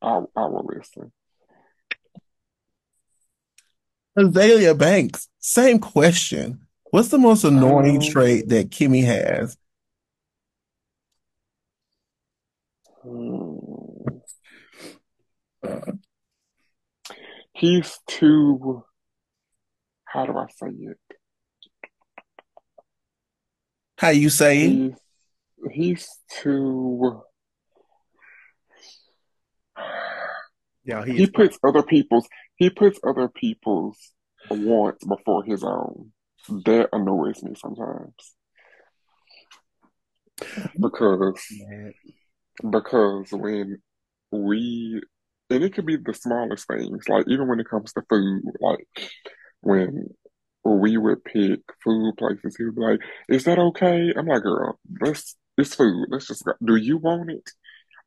I 0.02 0.20
I 0.36 0.46
will 0.46 0.66
listen. 0.66 1.12
Azealia 4.18 4.76
Banks, 4.76 5.28
same 5.38 5.78
question. 5.78 6.66
What's 6.90 7.08
the 7.08 7.18
most 7.18 7.44
annoying 7.44 7.98
um, 7.98 8.02
trait 8.02 8.48
that 8.48 8.70
Kimmy 8.70 9.04
has? 9.04 9.56
Hmm. 13.02 13.60
He's 17.52 17.98
too, 18.06 18.84
how 20.04 20.26
do 20.26 20.36
I 20.36 20.46
say 20.48 20.68
it? 20.70 20.98
How 23.98 24.08
you 24.08 24.30
say 24.30 24.68
he's, 24.68 24.92
he's 25.72 26.08
too 26.42 27.22
yeah, 30.84 31.04
he, 31.04 31.12
he 31.12 31.26
puts 31.26 31.58
other 31.64 31.82
people's 31.82 32.26
he 32.56 32.70
puts 32.70 32.98
other 33.06 33.28
people's 33.28 33.96
wants 34.50 35.04
before 35.04 35.44
his 35.44 35.62
own. 35.62 36.12
That 36.48 36.88
annoys 36.92 37.42
me 37.42 37.54
sometimes. 37.54 38.14
Because 40.78 41.40
because 42.70 43.32
when 43.32 43.78
we 44.32 45.02
and 45.50 45.64
it 45.64 45.74
could 45.74 45.86
be 45.86 45.96
the 45.96 46.14
smallest 46.14 46.66
things, 46.66 47.08
like 47.08 47.24
even 47.28 47.48
when 47.48 47.60
it 47.60 47.68
comes 47.68 47.92
to 47.92 48.02
food, 48.08 48.42
like 48.60 48.86
when 49.60 50.08
we 50.64 50.96
would 50.96 51.24
pick 51.24 51.60
food 51.82 52.16
places, 52.16 52.56
he 52.56 52.64
would 52.64 52.76
be 52.76 52.82
like, 52.82 53.00
Is 53.28 53.44
that 53.44 53.58
okay? 53.58 54.12
I'm 54.16 54.26
like, 54.26 54.42
girl, 54.42 54.78
let's 55.00 55.36
it's 55.59 55.75
food. 55.75 56.07
Let's 56.11 56.26
just 56.26 56.45
go. 56.45 56.52
Do 56.64 56.76
you 56.76 56.97
want 56.99 57.30
it? 57.30 57.50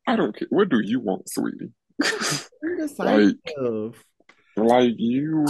I 0.06 0.16
don't 0.16 0.36
care. 0.36 0.48
What 0.50 0.68
do 0.68 0.80
you 0.82 1.00
want, 1.00 1.28
sweetie? 1.28 1.72
like, 2.98 3.36
like 4.56 4.94
you, 4.96 5.46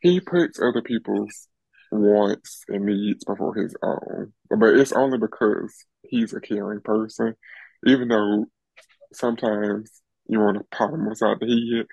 he 0.00 0.20
puts 0.20 0.60
other 0.60 0.82
people's 0.82 1.48
wants 1.90 2.64
and 2.68 2.86
needs 2.86 3.24
before 3.24 3.54
his 3.54 3.74
own. 3.82 4.32
But 4.50 4.76
it's 4.76 4.92
only 4.92 5.18
because 5.18 5.74
he's 6.02 6.32
a 6.32 6.40
caring 6.40 6.80
person. 6.80 7.34
Even 7.86 8.08
though 8.08 8.46
sometimes 9.12 9.90
you 10.28 10.40
want 10.40 10.58
to 10.58 10.64
pop 10.76 10.90
him 10.92 11.06
inside 11.06 11.38
the 11.40 11.46
head, 11.46 11.86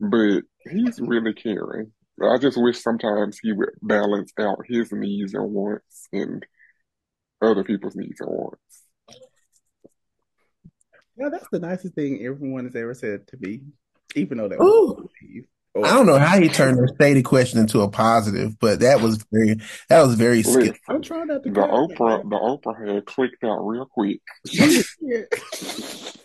but 0.00 0.42
he's 0.70 1.00
really 1.00 1.34
caring. 1.34 1.92
I 2.22 2.38
just 2.38 2.60
wish 2.60 2.80
sometimes 2.80 3.38
he 3.38 3.52
would 3.52 3.70
balance 3.82 4.32
out 4.38 4.58
his 4.66 4.92
needs 4.92 5.34
and 5.34 5.52
wants 5.52 6.08
and 6.12 6.44
other 7.40 7.64
people's 7.64 7.96
needs 7.96 8.20
and 8.20 8.30
wants. 8.30 8.60
Yeah, 11.16 11.28
that's 11.30 11.48
the 11.50 11.60
nicest 11.60 11.94
thing 11.94 12.24
everyone 12.24 12.64
has 12.64 12.76
ever 12.76 12.94
said 12.94 13.26
to 13.28 13.36
me, 13.38 13.62
even 14.14 14.38
though 14.38 14.48
they 14.48 14.56
I 15.76 15.94
don't 15.94 16.06
know 16.06 16.18
how 16.18 16.40
he 16.40 16.48
turned 16.48 16.78
the 16.78 16.92
stated 16.96 17.24
question 17.24 17.60
into 17.60 17.80
a 17.80 17.88
positive, 17.88 18.58
but 18.58 18.80
that 18.80 19.00
was 19.00 19.24
very 19.32 19.54
that 19.88 20.02
was 20.02 20.14
very 20.14 20.42
skillful. 20.42 20.74
I'm 20.88 21.00
trying 21.00 21.28
not 21.28 21.44
to. 21.44 21.50
The 21.50 21.60
Oprah, 21.60 22.28
the 22.28 22.36
Oprah 22.36 22.94
had 22.94 23.06
clicked 23.06 23.44
out 23.44 23.60
real 23.60 23.86
quick. 23.86 24.20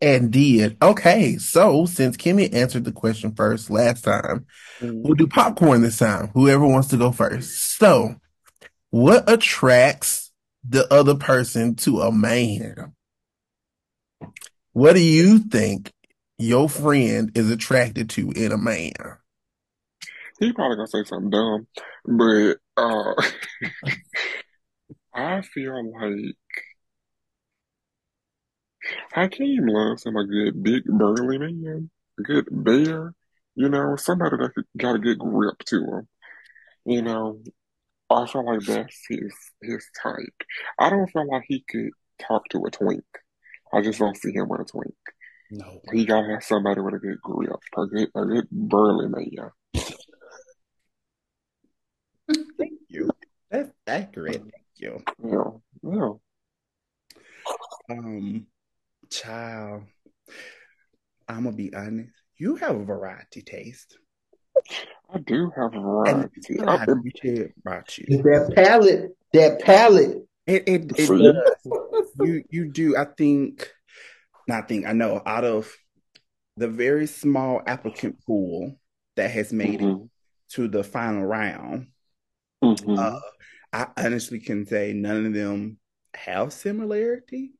and 0.00 0.32
did. 0.32 0.76
Okay, 0.82 1.36
so 1.36 1.86
since 1.86 2.16
Kimmy 2.16 2.52
answered 2.52 2.84
the 2.84 2.90
question 2.90 3.32
first 3.34 3.70
last 3.70 4.02
time, 4.02 4.46
mm-hmm. 4.80 5.02
we'll 5.02 5.14
do 5.14 5.28
popcorn 5.28 5.82
this 5.82 5.98
time. 5.98 6.30
Whoever 6.34 6.66
wants 6.66 6.88
to 6.88 6.96
go 6.96 7.12
first. 7.12 7.76
So, 7.78 8.16
what 8.90 9.30
attracts 9.30 10.32
the 10.68 10.92
other 10.92 11.14
person 11.14 11.76
to 11.76 12.00
a 12.00 12.10
man? 12.10 12.93
What 14.74 14.94
do 14.94 15.00
you 15.00 15.38
think 15.38 15.92
your 16.36 16.68
friend 16.68 17.30
is 17.36 17.48
attracted 17.48 18.10
to 18.10 18.32
in 18.32 18.50
a 18.50 18.58
man? 18.58 18.92
He 20.40 20.52
probably 20.52 20.74
gonna 20.74 20.88
say 20.88 21.04
something 21.04 21.30
dumb, 21.30 21.68
but 22.04 22.56
uh, 22.76 23.14
I 25.14 25.42
feel 25.42 25.92
like 25.92 26.34
Hakeem 29.12 29.68
loves 29.68 30.04
him 30.04 30.16
a 30.16 30.26
good 30.26 30.60
big 30.60 30.86
burly 30.86 31.38
man, 31.38 31.88
a 32.18 32.22
good 32.22 32.48
bear, 32.50 33.14
you 33.54 33.68
know, 33.68 33.94
somebody 33.94 34.38
that 34.38 34.64
got 34.76 34.96
a 34.96 34.98
good 34.98 35.20
grip 35.20 35.58
to 35.66 35.84
him. 35.84 36.08
You 36.84 37.02
know, 37.02 37.44
I 38.10 38.26
feel 38.26 38.44
like 38.44 38.62
that's 38.66 39.06
his 39.08 39.32
his 39.62 39.88
type. 40.02 40.42
I 40.80 40.90
don't 40.90 41.06
feel 41.06 41.30
like 41.30 41.44
he 41.46 41.64
could 41.68 41.90
talk 42.18 42.48
to 42.48 42.64
a 42.64 42.72
twink. 42.72 43.04
I 43.74 43.82
just 43.82 43.98
don't 43.98 44.16
see 44.16 44.32
him 44.32 44.48
with 44.48 44.60
a 44.60 44.64
twink. 44.64 44.94
No, 45.50 45.80
he 45.92 46.04
gotta 46.04 46.30
have 46.32 46.44
somebody 46.44 46.80
with 46.80 46.94
a 46.94 46.98
good 46.98 47.20
grip, 47.20 47.50
a 47.76 47.86
good 47.86 48.08
a 48.14 48.24
good 48.24 48.48
burly 48.50 49.08
man. 49.08 49.50
Thank 52.58 52.72
you. 52.88 53.10
That's 53.50 53.70
accurate. 53.86 54.42
Thank 54.42 54.54
you. 54.76 55.02
Yeah, 55.22 55.50
yeah. 55.82 56.12
Um, 57.90 58.46
Child, 59.10 59.84
I'm 61.28 61.44
gonna 61.44 61.52
be 61.52 61.74
honest. 61.74 62.12
You 62.36 62.56
have 62.56 62.76
a 62.76 62.84
variety 62.84 63.42
taste. 63.42 63.98
I 65.12 65.18
do 65.18 65.52
have 65.56 65.74
a 65.74 65.80
variety. 65.80 66.58
I 66.66 66.84
appreciate 66.84 67.52
about 67.64 67.98
you. 67.98 68.22
That 68.22 68.52
palette, 68.54 69.16
that 69.32 69.60
palette. 69.60 70.26
It 70.46 70.64
it, 70.68 70.92
it 70.96 71.08
does. 71.08 71.58
you 72.20 72.44
you 72.50 72.70
do. 72.70 72.96
I 72.96 73.04
think. 73.04 73.70
Not 74.46 74.68
think. 74.68 74.86
I 74.86 74.92
know. 74.92 75.22
Out 75.24 75.44
of 75.44 75.72
the 76.56 76.68
very 76.68 77.06
small 77.06 77.62
applicant 77.66 78.24
pool 78.26 78.78
that 79.16 79.30
has 79.30 79.52
made 79.52 79.80
mm-hmm. 79.80 80.04
it 80.04 80.10
to 80.50 80.68
the 80.68 80.84
final 80.84 81.24
round, 81.24 81.88
mm-hmm. 82.62 82.98
uh, 82.98 83.18
I 83.72 83.86
honestly 83.96 84.38
can 84.38 84.66
say 84.66 84.92
none 84.92 85.26
of 85.26 85.34
them 85.34 85.78
have 86.14 86.52
similarity. 86.52 87.52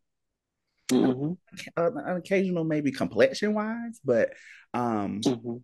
Mm-hmm. 0.92 1.32
Uh, 1.76 1.90
an 2.04 2.16
occasional 2.16 2.64
maybe 2.64 2.92
complexion 2.92 3.54
wise, 3.54 3.98
but 4.04 4.34
um, 4.74 5.22
mm-hmm. 5.22 5.56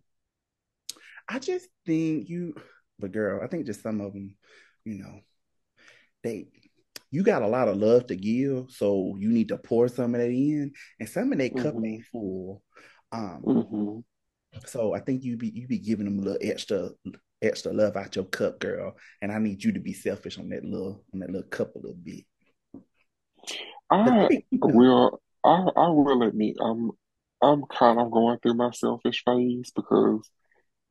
I 1.29 1.39
just 1.39 1.67
think 1.85 2.27
you, 2.27 2.55
but 2.99 3.11
girl, 3.11 3.41
I 3.43 3.47
think 3.47 3.65
just 3.65 3.83
some 3.83 4.01
of 4.01 4.13
them, 4.13 4.35
you 4.83 4.95
know, 4.95 5.19
they 6.23 6.47
you 7.11 7.23
got 7.23 7.41
a 7.41 7.47
lot 7.47 7.67
of 7.67 7.77
love 7.77 8.07
to 8.07 8.15
give, 8.15 8.71
so 8.71 9.15
you 9.19 9.29
need 9.29 9.49
to 9.49 9.57
pour 9.57 9.87
some 9.87 10.15
of 10.15 10.21
that 10.21 10.29
in, 10.29 10.71
and 10.99 11.09
some 11.09 11.31
of 11.31 11.37
that 11.37 11.53
mm-hmm. 11.53 11.63
cup 11.63 11.75
ain't 11.85 12.05
full. 12.05 12.63
Um, 13.11 13.43
mm-hmm. 13.45 14.59
so 14.65 14.95
I 14.95 14.99
think 15.01 15.23
you 15.23 15.37
be 15.37 15.51
you 15.53 15.67
be 15.67 15.79
giving 15.79 16.05
them 16.05 16.19
a 16.19 16.21
little 16.21 16.39
extra 16.41 16.89
extra 17.41 17.73
love 17.73 17.97
out 17.97 18.15
your 18.15 18.25
cup, 18.25 18.59
girl, 18.59 18.95
and 19.21 19.31
I 19.31 19.39
need 19.39 19.63
you 19.63 19.73
to 19.73 19.79
be 19.79 19.93
selfish 19.93 20.37
on 20.37 20.49
that 20.49 20.63
little 20.63 21.03
on 21.13 21.19
that 21.19 21.29
little 21.29 21.49
cup 21.49 21.75
a 21.75 21.79
little 21.79 21.97
bit. 22.01 22.25
I 23.89 24.29
will. 24.51 25.21
I 25.43 25.65
I 25.75 25.89
will 25.89 26.23
admit 26.23 26.55
I'm 26.61 26.91
I'm 27.41 27.63
kind 27.65 27.99
of 27.99 28.11
going 28.11 28.39
through 28.39 28.53
my 28.53 28.71
selfish 28.71 29.23
phase 29.25 29.71
because 29.75 30.29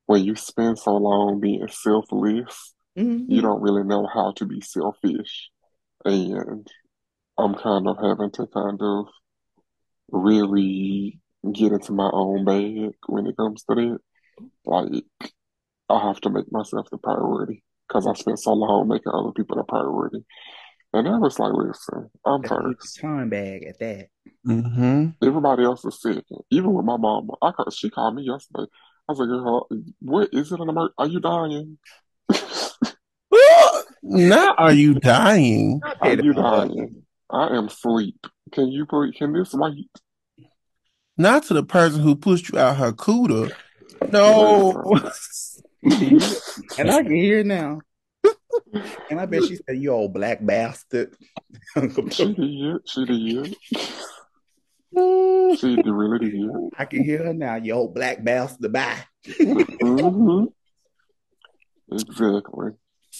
when 0.06 0.24
you 0.24 0.34
spend 0.34 0.78
so 0.78 0.96
long 0.96 1.40
being 1.40 1.68
selfless, 1.68 2.74
mm-hmm. 2.98 3.30
you 3.30 3.40
don't 3.40 3.62
really 3.62 3.84
know 3.84 4.08
how 4.12 4.32
to 4.32 4.44
be 4.44 4.60
selfish, 4.60 5.50
and 6.04 6.66
I'm 7.38 7.54
kind 7.54 7.86
of 7.88 7.96
having 8.02 8.30
to 8.32 8.46
kind 8.46 8.80
of 8.80 9.06
really 10.10 11.20
get 11.52 11.72
into 11.72 11.92
my 11.92 12.10
own 12.12 12.44
bag 12.44 12.94
when 13.06 13.26
it 13.26 13.36
comes 13.36 13.62
to 13.64 13.74
that. 13.74 13.98
Like 14.64 15.04
I 15.88 16.00
have 16.06 16.20
to 16.22 16.30
make 16.30 16.50
myself 16.50 16.88
the 16.90 16.98
priority 16.98 17.62
because 17.88 18.06
I 18.06 18.14
spent 18.14 18.38
so 18.38 18.52
long 18.52 18.88
making 18.88 19.12
other 19.12 19.32
people 19.32 19.56
the 19.56 19.64
priority. 19.64 20.24
And 20.92 21.06
I 21.06 21.18
was 21.18 21.38
like, 21.38 21.52
listen, 21.52 22.10
I'm 22.24 22.42
first. 22.42 23.00
Time 23.00 23.28
bag 23.28 23.64
at 23.64 23.78
that. 23.78 24.08
Mm-hmm. 24.46 25.26
Everybody 25.26 25.64
else 25.64 25.84
is 25.84 26.00
second. 26.00 26.24
Even 26.50 26.72
with 26.72 26.84
my 26.84 26.96
mama, 26.96 27.34
I 27.40 27.52
called, 27.52 27.72
she 27.72 27.90
called 27.90 28.16
me 28.16 28.22
yesterday. 28.22 28.66
I 29.08 29.12
was 29.12 29.18
like, 29.20 29.28
girl, 29.28 29.68
what 30.00 30.28
is 30.32 30.50
it 30.50 30.60
an 30.60 30.68
emergency? 30.68 30.94
Are 30.98 31.06
you 31.06 31.20
dying? 31.20 31.78
Now 34.10 34.54
are 34.58 34.72
you 34.72 34.94
dying? 34.94 35.80
Are 36.00 36.14
you 36.14 36.32
dying? 36.32 37.02
I 37.30 37.56
am 37.56 37.66
asleep. 37.66 38.26
Can 38.52 38.68
you 38.68 38.86
please, 38.86 39.14
can 39.16 39.32
this 39.32 39.54
wait? 39.54 39.88
Not 41.16 41.44
to 41.44 41.54
the 41.54 41.62
person 41.62 42.00
who 42.00 42.16
pushed 42.16 42.50
you 42.50 42.58
out 42.58 42.76
her 42.78 42.92
cooter. 42.92 43.52
No. 44.10 44.82
and 45.82 46.90
I 46.90 47.02
can 47.02 47.14
hear 47.14 47.44
now. 47.44 47.80
And 49.10 49.20
I 49.20 49.26
bet 49.26 49.44
she 49.44 49.56
said, 49.56 49.78
"You 49.78 49.92
old 49.92 50.12
black 50.12 50.44
bastard." 50.44 51.16
she 52.10 52.34
did. 52.34 52.88
She 52.88 53.04
did. 53.04 53.56
She 55.58 55.76
did 55.76 55.86
really 55.86 56.30
did. 56.30 56.50
I 56.76 56.84
can 56.84 57.04
hear 57.04 57.24
her 57.24 57.34
now. 57.34 57.56
You 57.56 57.74
old 57.74 57.94
black 57.94 58.22
bastard. 58.22 58.72
Bye. 58.72 59.04
mm-hmm. 59.26 60.44
Exactly. 61.92 62.70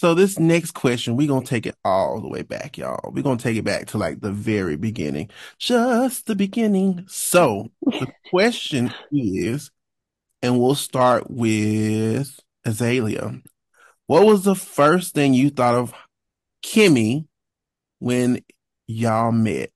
So 0.01 0.15
this 0.15 0.39
next 0.39 0.71
question, 0.71 1.15
we're 1.15 1.27
gonna 1.27 1.45
take 1.45 1.67
it 1.67 1.75
all 1.85 2.21
the 2.21 2.27
way 2.27 2.41
back, 2.41 2.75
y'all. 2.75 3.11
We're 3.13 3.21
gonna 3.21 3.37
take 3.37 3.55
it 3.55 3.63
back 3.63 3.85
to 3.89 3.99
like 3.99 4.19
the 4.19 4.31
very 4.31 4.75
beginning. 4.75 5.29
Just 5.59 6.25
the 6.25 6.33
beginning. 6.33 7.05
So 7.07 7.69
the 7.83 8.07
question 8.31 8.91
is, 9.11 9.69
and 10.41 10.59
we'll 10.59 10.73
start 10.73 11.29
with 11.29 12.39
Azealia. 12.65 13.43
What 14.07 14.25
was 14.25 14.43
the 14.43 14.55
first 14.55 15.13
thing 15.13 15.35
you 15.35 15.51
thought 15.51 15.75
of 15.75 15.93
Kimmy 16.65 17.27
when 17.99 18.43
y'all 18.87 19.31
met? 19.31 19.69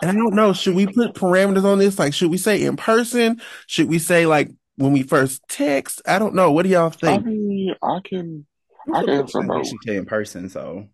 And 0.00 0.10
I 0.10 0.14
don't 0.14 0.34
know, 0.34 0.54
should 0.54 0.76
we 0.76 0.86
put 0.86 1.12
parameters 1.12 1.64
on 1.64 1.78
this? 1.78 1.98
Like, 1.98 2.14
should 2.14 2.30
we 2.30 2.38
say 2.38 2.62
in 2.62 2.78
person? 2.78 3.42
Should 3.66 3.90
we 3.90 3.98
say 3.98 4.24
like 4.24 4.50
when 4.80 4.92
we 4.92 5.02
first 5.02 5.42
text? 5.48 6.00
I 6.06 6.18
don't 6.18 6.34
know. 6.34 6.50
What 6.50 6.62
do 6.62 6.70
y'all 6.70 6.90
think? 6.90 7.22
I 7.22 7.28
mean, 7.28 7.74
I 7.82 8.00
can, 8.02 8.46
I 8.92 9.02
can 9.02 9.10
answer 9.10 9.42
both. 9.42 9.66
In 9.86 10.06
person, 10.06 10.48
so 10.48 10.88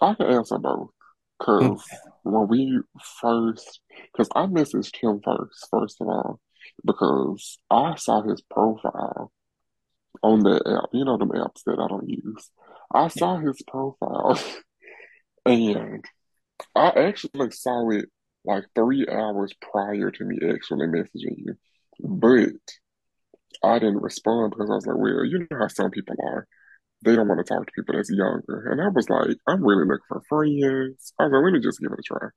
I 0.00 0.14
can 0.14 0.26
answer 0.26 0.58
both. 0.58 0.90
Cause 1.40 1.82
when 2.24 2.48
we 2.48 2.80
first, 3.20 3.80
cause 4.16 4.28
I 4.34 4.46
messaged 4.46 4.96
him 4.96 5.20
first, 5.24 5.68
first 5.70 6.00
of 6.00 6.08
all, 6.08 6.40
because 6.84 7.58
I 7.70 7.94
saw 7.94 8.22
his 8.22 8.42
profile 8.42 9.32
on 10.22 10.40
that 10.40 10.62
app. 10.66 10.90
You 10.92 11.04
know 11.04 11.16
the 11.16 11.26
apps 11.26 11.62
that 11.64 11.78
I 11.78 11.88
don't 11.88 12.08
use. 12.08 12.50
I 12.92 13.08
saw 13.08 13.38
his 13.38 13.62
profile 13.66 14.38
and 15.46 16.04
I 16.74 16.88
actually 16.88 17.50
saw 17.52 17.88
it 17.90 18.06
like 18.44 18.64
three 18.74 19.06
hours 19.10 19.54
prior 19.60 20.10
to 20.10 20.24
me 20.24 20.38
actually 20.52 20.86
messaging 20.86 21.36
you. 21.36 21.54
But 22.00 22.60
I 23.62 23.78
didn't 23.78 24.02
respond 24.02 24.50
because 24.50 24.70
I 24.70 24.74
was 24.74 24.86
like, 24.86 24.96
well, 24.96 25.24
you 25.24 25.40
know 25.40 25.58
how 25.58 25.68
some 25.68 25.90
people 25.90 26.16
are. 26.24 26.46
They 27.04 27.14
don't 27.14 27.28
want 27.28 27.44
to 27.44 27.54
talk 27.54 27.66
to 27.66 27.72
people 27.72 27.94
that's 27.94 28.10
younger. 28.10 28.68
And 28.70 28.80
I 28.80 28.88
was 28.88 29.08
like, 29.08 29.36
I'm 29.46 29.64
really 29.64 29.86
looking 29.86 30.04
for 30.08 30.22
friends. 30.28 31.12
I 31.18 31.24
was 31.24 31.32
like, 31.32 31.44
let 31.44 31.52
me 31.52 31.60
just 31.60 31.80
give 31.80 31.92
it 31.92 31.98
a 31.98 32.02
try. 32.02 32.28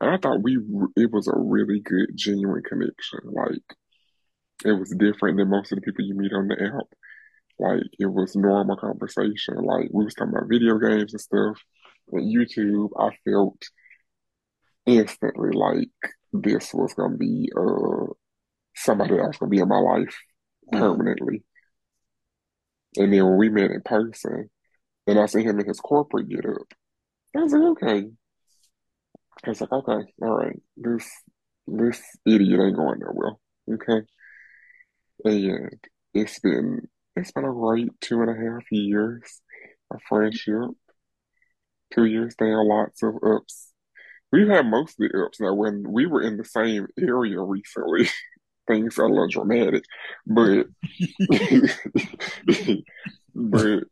And 0.00 0.10
I 0.10 0.18
thought 0.18 0.42
we, 0.42 0.58
it 0.96 1.10
was 1.10 1.28
a 1.28 1.36
really 1.36 1.80
good, 1.80 2.10
genuine 2.14 2.62
connection. 2.62 3.20
Like, 3.24 3.62
it 4.64 4.72
was 4.72 4.94
different 4.98 5.38
than 5.38 5.50
most 5.50 5.72
of 5.72 5.76
the 5.76 5.82
people 5.82 6.04
you 6.04 6.14
meet 6.14 6.32
on 6.32 6.48
the 6.48 6.62
app. 6.62 6.86
Like 7.58 7.82
it 7.98 8.06
was 8.06 8.36
normal 8.36 8.76
conversation. 8.76 9.56
Like 9.56 9.88
we 9.92 10.04
was 10.04 10.14
talking 10.14 10.34
about 10.34 10.48
video 10.48 10.78
games 10.78 11.12
and 11.12 11.20
stuff. 11.20 11.58
On 12.12 12.20
YouTube, 12.20 12.90
I 12.98 13.10
felt 13.24 13.62
instantly 14.86 15.50
like 15.52 15.88
this 16.32 16.72
was 16.72 16.94
gonna 16.94 17.16
be 17.16 17.50
uh 17.56 18.12
somebody 18.74 19.18
else 19.18 19.38
gonna 19.38 19.50
be 19.50 19.58
in 19.58 19.68
my 19.68 19.78
life. 19.78 20.16
Permanently. 20.70 21.44
And 22.96 23.12
then 23.12 23.24
when 23.24 23.36
we 23.36 23.48
met 23.48 23.70
in 23.70 23.82
person, 23.82 24.50
and 25.06 25.18
I 25.18 25.26
see 25.26 25.42
him 25.42 25.60
in 25.60 25.66
his 25.66 25.80
corporate 25.80 26.28
get 26.28 26.46
up, 26.46 26.72
I 27.36 27.40
was 27.40 27.52
like, 27.52 27.62
okay. 27.62 28.08
I 29.44 29.48
was 29.50 29.60
like, 29.60 29.72
okay, 29.72 30.12
all 30.22 30.36
right, 30.36 30.60
this 30.76 31.08
this 31.66 32.02
idiot 32.24 32.60
ain't 32.60 32.76
going 32.76 33.00
nowhere. 33.00 33.32
Okay. 33.70 34.06
And 35.24 35.78
it's 36.14 36.38
been 36.40 36.88
it's 37.16 37.32
been 37.32 37.44
a 37.44 37.52
great 37.52 37.90
two 38.00 38.22
and 38.22 38.30
a 38.30 38.34
half 38.34 38.64
years 38.70 39.40
of 39.90 40.00
friendship. 40.08 40.70
Two 41.94 42.04
years 42.04 42.34
down, 42.34 42.68
lots 42.68 43.02
of 43.02 43.14
ups. 43.22 43.72
We've 44.32 44.48
had 44.48 44.66
most 44.66 45.00
of 45.00 45.08
the 45.08 45.24
ups 45.24 45.40
now. 45.40 45.54
When 45.54 45.84
we 45.88 46.06
were 46.06 46.22
in 46.22 46.36
the 46.36 46.44
same 46.44 46.88
area 46.98 47.40
recently, 47.40 48.08
things 48.66 48.96
got 48.96 49.06
a 49.06 49.08
little 49.08 49.28
dramatic, 49.28 49.84
but 50.26 50.66
but 53.34 53.84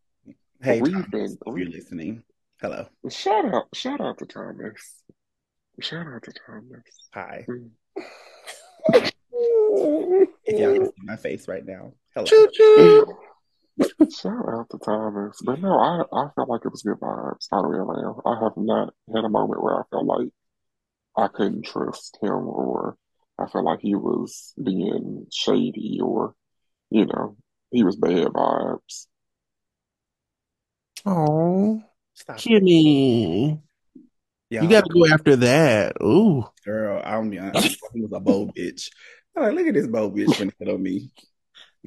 hey, 0.63 0.81
we've 0.81 0.93
Thomas, 0.93 1.09
been. 1.11 1.37
If 1.47 1.57
you're 1.57 1.71
listening, 1.71 2.23
hello. 2.61 2.87
Shout 3.09 3.55
out! 3.55 3.69
Shout 3.75 4.01
out 4.01 4.19
to 4.19 4.27
Thomas. 4.27 5.03
Shout 5.81 6.07
out 6.07 6.23
to 6.23 6.33
Thomas. 6.47 6.85
Hi. 7.15 7.45
Mm. 7.49 7.71
if 10.45 10.61
y'all 10.61 10.75
can 10.75 10.87
see 10.87 10.93
my 11.03 11.17
face 11.17 11.49
right 11.49 11.65
now. 11.65 11.95
Hello. 12.15 12.27
Shout 12.27 12.49
out 14.49 14.71
to 14.71 14.79
Thomas. 14.79 15.41
But 15.45 15.61
no, 15.61 15.77
I, 15.79 16.03
I 16.13 16.29
felt 16.37 16.49
like 16.49 16.61
it 16.65 16.71
was 16.71 16.83
good 16.83 17.01
vibes 17.01 17.49
I 17.53 17.61
the 17.61 17.69
way 17.69 17.77
around. 17.77 18.21
I 18.25 18.39
have 18.45 18.57
not 18.57 18.95
had 19.13 19.25
a 19.25 19.29
moment 19.29 19.61
where 19.63 19.81
I 19.81 19.83
felt 19.91 20.07
like 20.07 20.29
I 21.17 21.27
couldn't 21.29 21.65
trust 21.65 22.19
him 22.23 22.31
or 22.31 22.97
I 23.39 23.47
felt 23.47 23.65
like 23.65 23.81
he 23.81 23.95
was 23.95 24.53
being 24.63 25.27
shady 25.33 25.99
or, 26.03 26.35
you 26.91 27.07
know, 27.07 27.37
he 27.71 27.83
was 27.83 27.97
bad 27.97 28.27
vibes. 28.29 29.07
Oh, 31.05 31.83
Kimmy. 32.31 33.61
Yeah, 34.51 34.63
you 34.63 34.69
got 34.69 34.85
to 34.85 34.93
go 34.93 35.07
after 35.13 35.37
that. 35.37 35.97
Ooh, 36.03 36.45
girl, 36.65 37.03
I'm 37.05 37.37
honest. 37.37 37.79
He 37.93 38.01
was 38.03 38.13
a 38.13 38.21
bold 38.21 38.55
bitch. 38.55 38.91
I'm 39.37 39.43
like, 39.43 39.55
look 39.55 39.67
at 39.67 39.75
this 39.75 39.89
bold 39.89 40.17
bitch 40.17 40.39
when 40.39 40.53
it 40.61 40.69
on 40.69 40.83
me. 40.83 41.11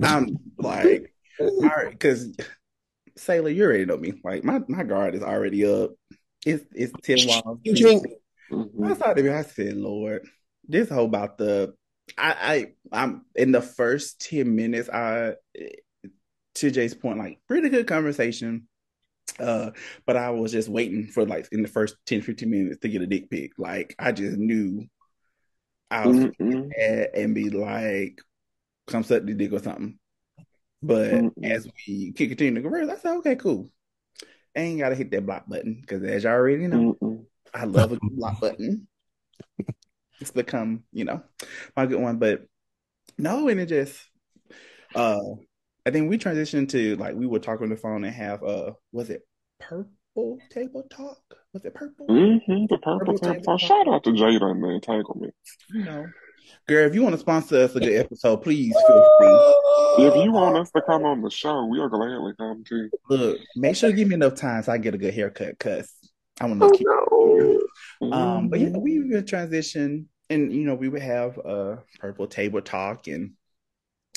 I'm 0.03 0.37
like, 0.57 1.13
all 1.39 1.61
right, 1.61 1.91
because 1.91 2.35
Sailor, 3.15 3.49
you 3.49 3.63
already 3.63 3.85
know 3.85 3.97
me. 3.97 4.13
Like 4.23 4.43
my, 4.43 4.61
my 4.67 4.83
guard 4.83 5.15
is 5.15 5.23
already 5.23 5.65
up. 5.65 5.91
It's 6.45 6.65
it's 6.73 6.93
ten 7.03 7.25
walls. 7.25 7.59
Mm-hmm. 7.65 8.83
I 8.85 8.93
thought 8.93 9.19
I 9.19 9.41
said, 9.43 9.75
Lord, 9.75 10.27
this 10.67 10.89
whole 10.89 11.05
about 11.05 11.37
the 11.37 11.73
I, 12.17 12.71
I 12.91 12.97
I'm 13.03 13.25
in 13.35 13.51
the 13.51 13.61
first 13.61 14.21
10 14.21 14.55
minutes, 14.55 14.89
I 14.89 15.35
to 16.55 16.71
Jay's 16.71 16.95
point, 16.95 17.19
like 17.19 17.39
pretty 17.47 17.69
good 17.69 17.87
conversation. 17.87 18.67
Uh, 19.39 19.71
but 20.05 20.17
I 20.17 20.31
was 20.31 20.51
just 20.51 20.69
waiting 20.69 21.07
for 21.07 21.25
like 21.25 21.47
in 21.51 21.61
the 21.61 21.67
first 21.67 21.95
10, 22.07 22.21
15 22.21 22.49
minutes 22.49 22.79
to 22.79 22.89
get 22.89 23.01
a 23.01 23.07
dick 23.07 23.29
pic. 23.29 23.51
Like 23.57 23.93
I 23.99 24.11
just 24.11 24.37
knew 24.37 24.87
I 25.91 26.07
was 26.07 26.17
mm-hmm. 26.17 26.69
and 27.13 27.35
be 27.35 27.49
like, 27.49 28.21
come 28.87 29.03
suck 29.03 29.23
the 29.23 29.33
dick 29.33 29.53
or 29.53 29.59
something. 29.59 29.99
But 30.81 31.11
mm-hmm. 31.11 31.43
as 31.43 31.67
we 31.87 32.11
continue 32.13 32.55
to 32.55 32.61
converse, 32.61 32.89
I 32.89 32.97
said, 32.97 33.17
okay, 33.17 33.35
cool. 33.35 33.69
I 34.55 34.61
ain't 34.61 34.79
gotta 34.79 34.95
hit 34.95 35.11
that 35.11 35.25
block 35.25 35.47
button 35.47 35.77
because 35.79 36.01
as 36.03 36.23
y'all 36.23 36.33
already 36.33 36.67
know, 36.67 36.97
mm-hmm. 37.01 37.23
I 37.53 37.65
love 37.65 37.91
a 37.91 37.99
block 38.01 38.39
button. 38.39 38.87
It's 40.19 40.31
become, 40.31 40.83
you 40.91 41.05
know, 41.05 41.21
my 41.75 41.85
good 41.85 42.01
one. 42.01 42.17
But 42.17 42.45
no, 43.17 43.47
and 43.47 43.59
it 43.59 43.67
just 43.67 43.99
uh 44.95 45.19
I 45.85 45.91
think 45.91 46.09
we 46.09 46.17
transitioned 46.17 46.69
to 46.69 46.95
like 46.97 47.15
we 47.15 47.25
would 47.25 47.43
talk 47.43 47.61
on 47.61 47.69
the 47.69 47.77
phone 47.77 48.03
and 48.03 48.13
have 48.13 48.43
uh 48.43 48.73
was 48.91 49.09
it 49.09 49.21
purple 49.59 50.39
table 50.49 50.83
talk? 50.89 51.19
Was 51.53 51.65
it 51.65 51.73
purple? 51.73 52.07
Mm-hmm, 52.07 52.65
the 52.69 52.77
purple, 52.77 53.13
purple 53.13 53.17
table, 53.17 53.43
talk. 53.43 53.59
Shout 53.59 53.87
out 53.87 54.03
to 54.03 54.11
Jada 54.11 54.51
and 54.51 54.63
the 54.63 54.69
entanglements. 54.69 55.57
You 55.69 55.83
know. 55.83 56.07
Girl, 56.67 56.87
if 56.87 56.95
you 56.95 57.03
want 57.03 57.13
to 57.13 57.19
sponsor 57.19 57.57
us 57.57 57.75
a 57.75 57.79
good 57.79 57.93
episode, 57.93 58.37
please 58.37 58.73
feel 58.87 59.17
free. 59.19 60.05
If 60.05 60.15
you 60.23 60.31
want 60.31 60.57
us 60.57 60.71
to 60.71 60.81
come 60.81 61.03
on 61.03 61.21
the 61.21 61.29
show, 61.29 61.65
we'll 61.65 61.89
gladly 61.89 62.33
come 62.37 62.63
too. 62.63 62.89
Look, 63.09 63.39
make 63.55 63.75
sure 63.75 63.89
you 63.89 63.95
give 63.95 64.07
me 64.07 64.15
enough 64.15 64.35
time 64.35 64.63
so 64.63 64.71
I 64.71 64.77
get 64.77 64.93
a 64.93 64.97
good 64.97 65.13
haircut 65.13 65.57
because 65.57 65.91
I 66.39 66.45
want 66.45 66.61
to 66.61 66.71
keep. 66.77 66.87
Oh, 66.89 67.16
Um, 68.01 68.49
but 68.49 68.59
yeah, 68.59 68.77
we 68.77 68.99
would 68.99 69.27
transition, 69.27 70.09
and 70.29 70.51
you 70.51 70.63
know, 70.63 70.75
we 70.75 70.89
would 70.89 71.01
have 71.01 71.37
a 71.37 71.79
purple 71.99 72.27
table 72.27 72.61
talk 72.61 73.07
and 73.07 73.33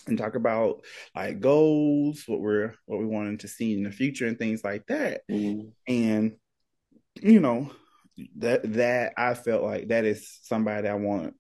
and 0.07 0.19
talk 0.19 0.35
about 0.35 0.85
like 1.15 1.41
goals, 1.41 2.25
what 2.27 2.41
we're 2.41 2.75
what 2.87 2.99
we 2.99 3.07
wanted 3.07 3.41
to 3.41 3.49
see 3.49 3.75
in 3.75 3.85
the 3.85 3.91
future, 3.91 4.27
and 4.27 4.39
things 4.39 4.65
like 4.65 4.87
that. 4.87 5.23
Mm-hmm. 5.31 5.69
And 5.87 6.37
you 7.21 7.41
know, 7.41 7.71
that 8.37 8.73
that 8.75 9.13
I 9.17 9.35
felt 9.35 9.63
like 9.63 9.89
that 9.89 10.05
is 10.05 10.39
somebody 10.43 10.89
I 10.89 10.95
want 10.95 11.37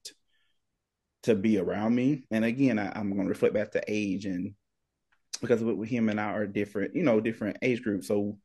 to 1.24 1.34
be 1.34 1.58
around 1.58 1.94
me. 1.94 2.24
And 2.30 2.44
again, 2.44 2.78
I, 2.78 2.98
am 2.98 3.10
going 3.10 3.24
to 3.24 3.28
reflect 3.28 3.54
back 3.54 3.72
to 3.72 3.82
age 3.86 4.24
and 4.24 4.54
because 5.40 5.62
with 5.62 5.88
him 5.88 6.08
and 6.08 6.20
I 6.20 6.32
are 6.32 6.46
different, 6.46 6.94
you 6.94 7.02
know, 7.02 7.20
different 7.20 7.58
age 7.62 7.82
groups. 7.82 8.08
So 8.08 8.38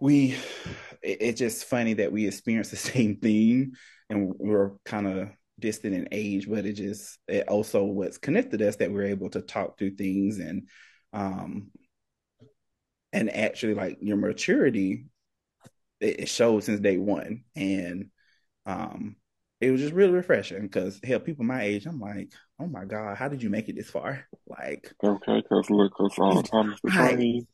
we 0.00 0.36
it, 1.04 1.18
it's 1.20 1.38
just 1.38 1.66
funny 1.66 1.94
that 1.94 2.12
we 2.12 2.26
experience 2.26 2.70
the 2.70 2.76
same 2.76 3.16
thing 3.16 3.72
and 4.10 4.34
we're 4.38 4.72
kind 4.84 5.06
of 5.06 5.30
distant 5.60 5.94
in 5.94 6.08
age, 6.12 6.48
but 6.48 6.66
it 6.66 6.72
just 6.74 7.18
it 7.28 7.48
also 7.48 7.84
what's 7.84 8.18
connected 8.18 8.60
us 8.62 8.76
that 8.76 8.90
we're 8.92 9.04
able 9.04 9.30
to 9.30 9.40
talk 9.40 9.78
through 9.78 9.94
things 9.96 10.38
and 10.38 10.68
um 11.12 11.70
and 13.12 13.34
actually 13.34 13.74
like 13.74 13.98
your 14.00 14.16
maturity 14.16 15.06
it, 16.00 16.20
it 16.20 16.28
showed 16.28 16.64
since 16.64 16.80
day 16.80 16.98
one. 16.98 17.44
And 17.54 18.10
um 18.66 19.16
it 19.60 19.70
was 19.70 19.80
just 19.80 19.94
really 19.94 20.12
refreshing 20.12 20.62
because 20.62 21.00
hell 21.02 21.20
people 21.20 21.44
my 21.44 21.62
age 21.62 21.86
i'm 21.86 22.00
like 22.00 22.32
oh 22.60 22.66
my 22.66 22.84
god 22.84 23.16
how 23.16 23.28
did 23.28 23.42
you 23.42 23.50
make 23.50 23.68
it 23.68 23.76
this 23.76 23.90
far? 23.90 24.26
Like 24.46 24.92
Okay, 25.02 25.40
because 25.42 25.70
look, 25.70 25.92
because 25.96 26.18
all 26.18 26.42
the 26.42 26.48
time 26.48 26.72
is 26.72 26.80
the 26.82 26.90
Right. 26.90 27.44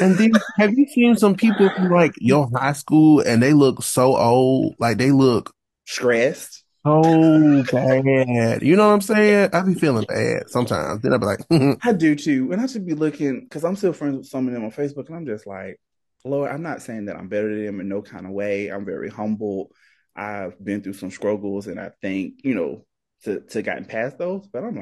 And 0.00 0.16
then 0.16 0.32
have 0.58 0.76
you 0.76 0.86
seen 0.86 1.16
some 1.16 1.34
people 1.34 1.70
from 1.70 1.90
like 1.90 2.12
your 2.18 2.48
high 2.54 2.72
school 2.72 3.20
and 3.20 3.42
they 3.42 3.52
look 3.52 3.82
so 3.82 4.16
old? 4.16 4.74
Like 4.78 4.98
they 4.98 5.10
look 5.10 5.52
stressed 5.86 6.60
so 6.84 7.62
bad. 7.70 8.62
You 8.62 8.76
know 8.76 8.88
what 8.88 8.94
I'm 8.94 9.00
saying? 9.00 9.50
I 9.52 9.62
be 9.62 9.74
feeling 9.74 10.06
bad 10.08 10.48
sometimes. 10.48 11.02
Then 11.02 11.12
I 11.12 11.18
be 11.18 11.26
like, 11.26 11.40
I 11.82 11.92
do 11.92 12.14
too. 12.14 12.52
And 12.52 12.60
I 12.60 12.66
should 12.66 12.86
be 12.86 12.94
looking 12.94 13.40
because 13.40 13.64
I'm 13.64 13.76
still 13.76 13.92
friends 13.92 14.16
with 14.16 14.26
some 14.26 14.46
of 14.46 14.54
them 14.54 14.64
on 14.64 14.70
Facebook, 14.70 15.08
and 15.08 15.16
I'm 15.16 15.26
just 15.26 15.46
like, 15.46 15.78
Lord, 16.24 16.50
I'm 16.50 16.62
not 16.62 16.82
saying 16.82 17.06
that 17.06 17.16
I'm 17.16 17.28
better 17.28 17.54
than 17.54 17.66
them 17.66 17.80
in 17.80 17.88
no 17.88 18.02
kind 18.02 18.26
of 18.26 18.32
way. 18.32 18.68
I'm 18.68 18.84
very 18.84 19.08
humble. 19.08 19.70
I've 20.16 20.62
been 20.62 20.82
through 20.82 20.94
some 20.94 21.10
struggles, 21.10 21.66
and 21.66 21.78
I 21.78 21.90
think, 22.02 22.40
you 22.44 22.54
know, 22.54 22.86
to 23.24 23.40
to 23.40 23.62
gotten 23.62 23.84
past 23.84 24.18
those. 24.18 24.46
But 24.46 24.64
I'm 24.64 24.76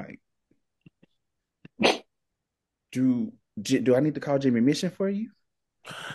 like, 1.80 2.04
do 2.92 3.32
J- 3.62 3.80
do 3.80 3.94
I 3.94 4.00
need 4.00 4.14
to 4.14 4.20
call 4.20 4.38
Jimmy 4.38 4.60
Mission 4.60 4.90
for 4.90 5.08
you? 5.08 5.30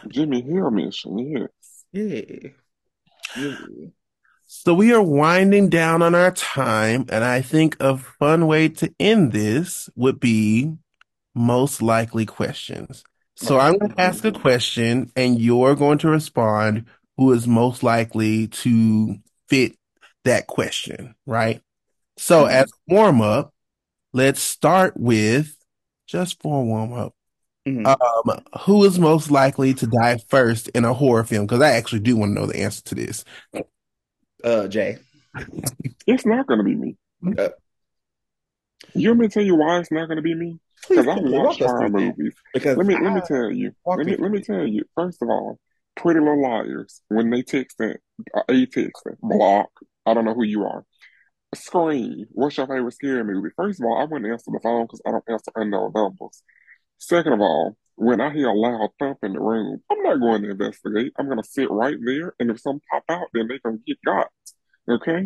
Jimmy 0.07 0.41
Hill 0.41 0.71
mission, 0.71 1.17
yes. 1.17 1.85
Yeah. 1.91 2.49
Yeah. 3.37 3.87
So 4.47 4.73
we 4.73 4.93
are 4.93 5.01
winding 5.01 5.69
down 5.69 6.01
on 6.01 6.13
our 6.13 6.31
time, 6.31 7.05
and 7.09 7.23
I 7.23 7.41
think 7.41 7.75
a 7.79 7.97
fun 7.97 8.45
way 8.45 8.69
to 8.69 8.93
end 8.99 9.31
this 9.31 9.89
would 9.95 10.19
be 10.19 10.73
most 11.33 11.81
likely 11.81 12.25
questions. 12.25 13.03
So 13.35 13.59
I'm 13.59 13.77
going 13.79 13.91
to 13.93 14.01
ask 14.01 14.23
a 14.25 14.31
question, 14.31 15.11
and 15.15 15.41
you're 15.41 15.75
going 15.75 15.97
to 15.99 16.09
respond 16.09 16.85
who 17.17 17.31
is 17.33 17.47
most 17.47 17.81
likely 17.81 18.47
to 18.47 19.17
fit 19.49 19.75
that 20.23 20.45
question, 20.47 21.15
right? 21.25 21.61
So 22.17 22.45
as 22.45 22.71
a 22.71 22.93
warm 22.93 23.21
up, 23.21 23.53
let's 24.13 24.41
start 24.41 24.93
with 24.95 25.57
just 26.05 26.41
for 26.41 26.61
a 26.61 26.63
warm 26.63 26.93
up. 26.93 27.15
Mhm. 27.67 27.85
Um, 27.87 28.43
who 28.61 28.83
is 28.83 28.99
most 28.99 29.31
likely 29.31 29.73
to 29.75 29.87
die 29.87 30.17
first 30.27 30.67
in 30.69 30.83
a 30.83 30.93
horror 30.93 31.23
film? 31.23 31.45
Because 31.45 31.61
I 31.61 31.71
actually 31.71 32.01
do 32.01 32.17
want 32.17 32.35
to 32.35 32.41
know 32.41 32.45
the 32.45 32.61
answer 32.61 32.83
to 32.83 32.95
this. 32.95 33.23
Uh, 34.43 34.67
Jay. 34.67 34.97
It's 36.05 36.25
not 36.25 36.47
going 36.47 36.57
to 36.57 36.63
be 36.63 36.75
me. 36.75 36.97
Uh, 37.37 37.49
You 38.93 39.09
want 39.09 39.21
me 39.21 39.27
to 39.27 39.33
tell 39.33 39.43
you 39.43 39.55
why 39.55 39.79
it's 39.79 39.91
not 39.91 40.07
going 40.07 40.17
to 40.17 40.21
be 40.21 40.35
me? 40.35 40.59
Because 40.89 41.07
I 41.07 41.17
please, 41.17 41.31
watch 41.31 41.59
walk 41.59 41.61
us 41.61 41.71
horror 41.71 41.89
movies. 41.89 42.35
Because 42.53 42.77
Let 42.77 42.85
me 42.85 42.95
let 42.99 43.13
me 43.13 43.21
tell 43.25 43.49
you. 43.49 43.71
Let 43.85 43.99
me 43.99 44.05
me 44.05 44.17
let 44.17 44.31
me 44.31 44.41
tell 44.41 44.67
you. 44.67 44.83
First 44.95 45.21
of 45.21 45.29
all, 45.29 45.59
Pretty 45.95 46.19
Little 46.19 46.41
Liars. 46.41 47.01
When 47.07 47.29
they 47.29 47.41
texting, 47.41 47.95
uh, 48.35 48.41
a 48.49 48.65
texting, 48.65 49.17
block. 49.21 49.69
I 50.05 50.13
don't 50.13 50.25
know 50.25 50.33
who 50.33 50.43
you 50.43 50.65
are. 50.65 50.85
Scream. 51.55 52.25
What's 52.31 52.57
your 52.57 52.67
favorite 52.67 52.93
scary 52.93 53.23
movie? 53.23 53.49
First 53.55 53.79
of 53.79 53.85
all, 53.85 53.97
I 53.97 54.03
wouldn't 54.03 54.29
answer 54.29 54.51
the 54.51 54.59
phone 54.61 54.85
because 54.85 55.01
I 55.05 55.11
don't 55.11 55.23
answer 55.29 55.51
unknown 55.55 55.93
numbers. 55.95 56.43
Second 57.05 57.33
of 57.33 57.41
all, 57.41 57.75
when 57.95 58.21
I 58.21 58.31
hear 58.31 58.47
a 58.47 58.53
loud 58.53 58.91
thump 58.97 59.17
in 59.23 59.33
the 59.33 59.41
room, 59.41 59.81
I'm 59.91 60.03
not 60.03 60.21
going 60.21 60.41
to 60.43 60.51
investigate. 60.51 61.11
I'm 61.19 61.27
gonna 61.27 61.43
sit 61.43 61.69
right 61.69 61.97
there, 62.01 62.33
and 62.39 62.49
if 62.49 62.61
some 62.61 62.79
pop 62.89 63.03
out, 63.09 63.27
then 63.33 63.49
they 63.49 63.59
gonna 63.59 63.79
get 63.85 63.97
got. 64.05 64.29
Okay, 64.89 65.25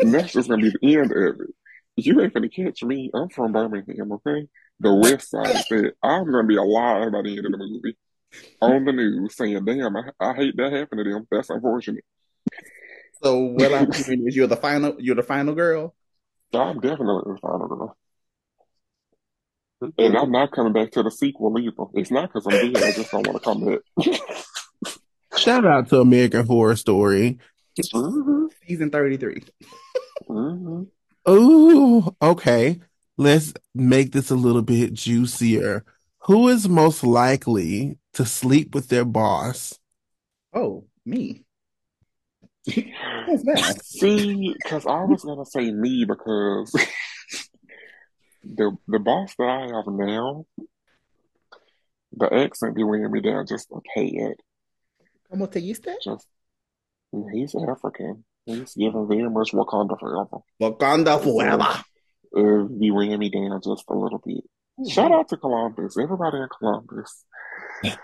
and 0.00 0.12
that's 0.12 0.32
just 0.32 0.48
gonna 0.48 0.62
be 0.62 0.72
the 0.80 0.96
end 0.96 1.12
of 1.12 1.40
it. 1.40 1.54
You 1.94 2.20
ain't 2.20 2.34
gonna 2.34 2.48
catch 2.48 2.82
me. 2.82 3.08
I'm 3.14 3.28
from 3.28 3.52
Birmingham. 3.52 4.10
Okay, 4.12 4.48
the 4.80 4.92
West 4.92 5.30
Side 5.30 5.64
said 5.68 5.92
I'm 6.02 6.24
gonna 6.24 6.44
be 6.44 6.56
alive 6.56 7.12
by 7.12 7.22
the 7.22 7.36
end 7.36 7.46
of 7.46 7.52
the 7.52 7.58
movie 7.58 7.96
on 8.60 8.84
the 8.84 8.92
news 8.92 9.36
saying, 9.36 9.64
"Damn, 9.64 9.96
I, 9.96 10.10
I 10.18 10.34
hate 10.34 10.56
that 10.56 10.72
happened 10.72 11.04
to 11.04 11.10
them. 11.10 11.28
That's 11.30 11.50
unfortunate." 11.50 12.04
So 13.22 13.38
what 13.38 13.72
I'm 13.72 13.92
hearing 13.92 14.26
is 14.26 14.34
you're 14.34 14.48
the 14.48 14.56
final 14.56 14.96
you're 14.98 15.14
the 15.14 15.22
final 15.22 15.54
girl. 15.54 15.94
I'm 16.52 16.80
definitely 16.80 17.32
the 17.32 17.38
final 17.40 17.68
girl. 17.68 17.96
And 19.98 20.16
I'm 20.16 20.30
not 20.30 20.52
coming 20.52 20.72
back 20.72 20.92
to 20.92 21.02
the 21.02 21.10
sequel 21.10 21.56
either. 21.58 21.84
It's 21.94 22.10
not 22.10 22.32
because 22.32 22.46
I'm 22.46 22.58
dead. 22.58 22.82
I 22.82 22.92
just 22.92 23.10
don't 23.10 23.26
want 23.26 23.38
to 23.38 23.44
come 23.44 23.64
back. 23.64 24.98
Shout 25.38 25.64
out 25.64 25.88
to 25.88 26.00
American 26.00 26.46
Horror 26.46 26.76
Story. 26.76 27.38
hmm 27.92 28.46
Season 28.66 28.90
33. 28.90 29.42
hmm 30.26 30.82
Ooh, 31.28 32.16
okay. 32.20 32.80
Let's 33.16 33.54
make 33.74 34.12
this 34.12 34.30
a 34.30 34.34
little 34.34 34.62
bit 34.62 34.92
juicier. 34.92 35.84
Who 36.22 36.48
is 36.48 36.68
most 36.68 37.04
likely 37.04 37.98
to 38.14 38.24
sleep 38.24 38.74
with 38.74 38.88
their 38.88 39.04
boss? 39.04 39.78
Oh, 40.54 40.84
me. 41.04 41.44
What's 43.26 43.44
that? 43.44 43.80
See, 43.84 44.54
because 44.54 44.86
I 44.86 45.02
was 45.04 45.24
gonna 45.24 45.44
say 45.46 45.70
me 45.72 46.04
because 46.06 46.74
the 48.44 48.76
the 48.88 48.98
boss 48.98 49.34
that 49.38 49.48
I 49.48 49.60
have 49.74 49.86
now, 49.86 50.46
the 52.12 52.34
accent 52.34 52.76
be 52.76 52.84
wearing 52.84 53.10
me 53.10 53.20
down 53.20 53.46
just 53.46 53.70
a 53.70 53.80
tad. 53.94 54.34
¿Cómo 55.30 55.50
te 55.50 55.60
diste? 55.60 55.94
Just 56.02 56.26
he's 57.32 57.54
African. 57.54 58.24
He's 58.44 58.74
giving 58.74 59.08
very 59.08 59.30
much 59.30 59.52
Wakanda 59.52 59.98
forever. 59.98 60.38
Wakanda 60.60 61.22
forever. 61.22 61.82
Uh, 62.34 62.64
be 62.64 62.90
wearing 62.90 63.18
me 63.18 63.30
down 63.30 63.60
just 63.62 63.84
a 63.88 63.94
little 63.94 64.22
bit. 64.24 64.44
Shout 64.88 65.12
out 65.12 65.28
to 65.28 65.36
Columbus, 65.36 65.96
everybody 65.98 66.38
in 66.38 66.48
Columbus. 66.58 67.24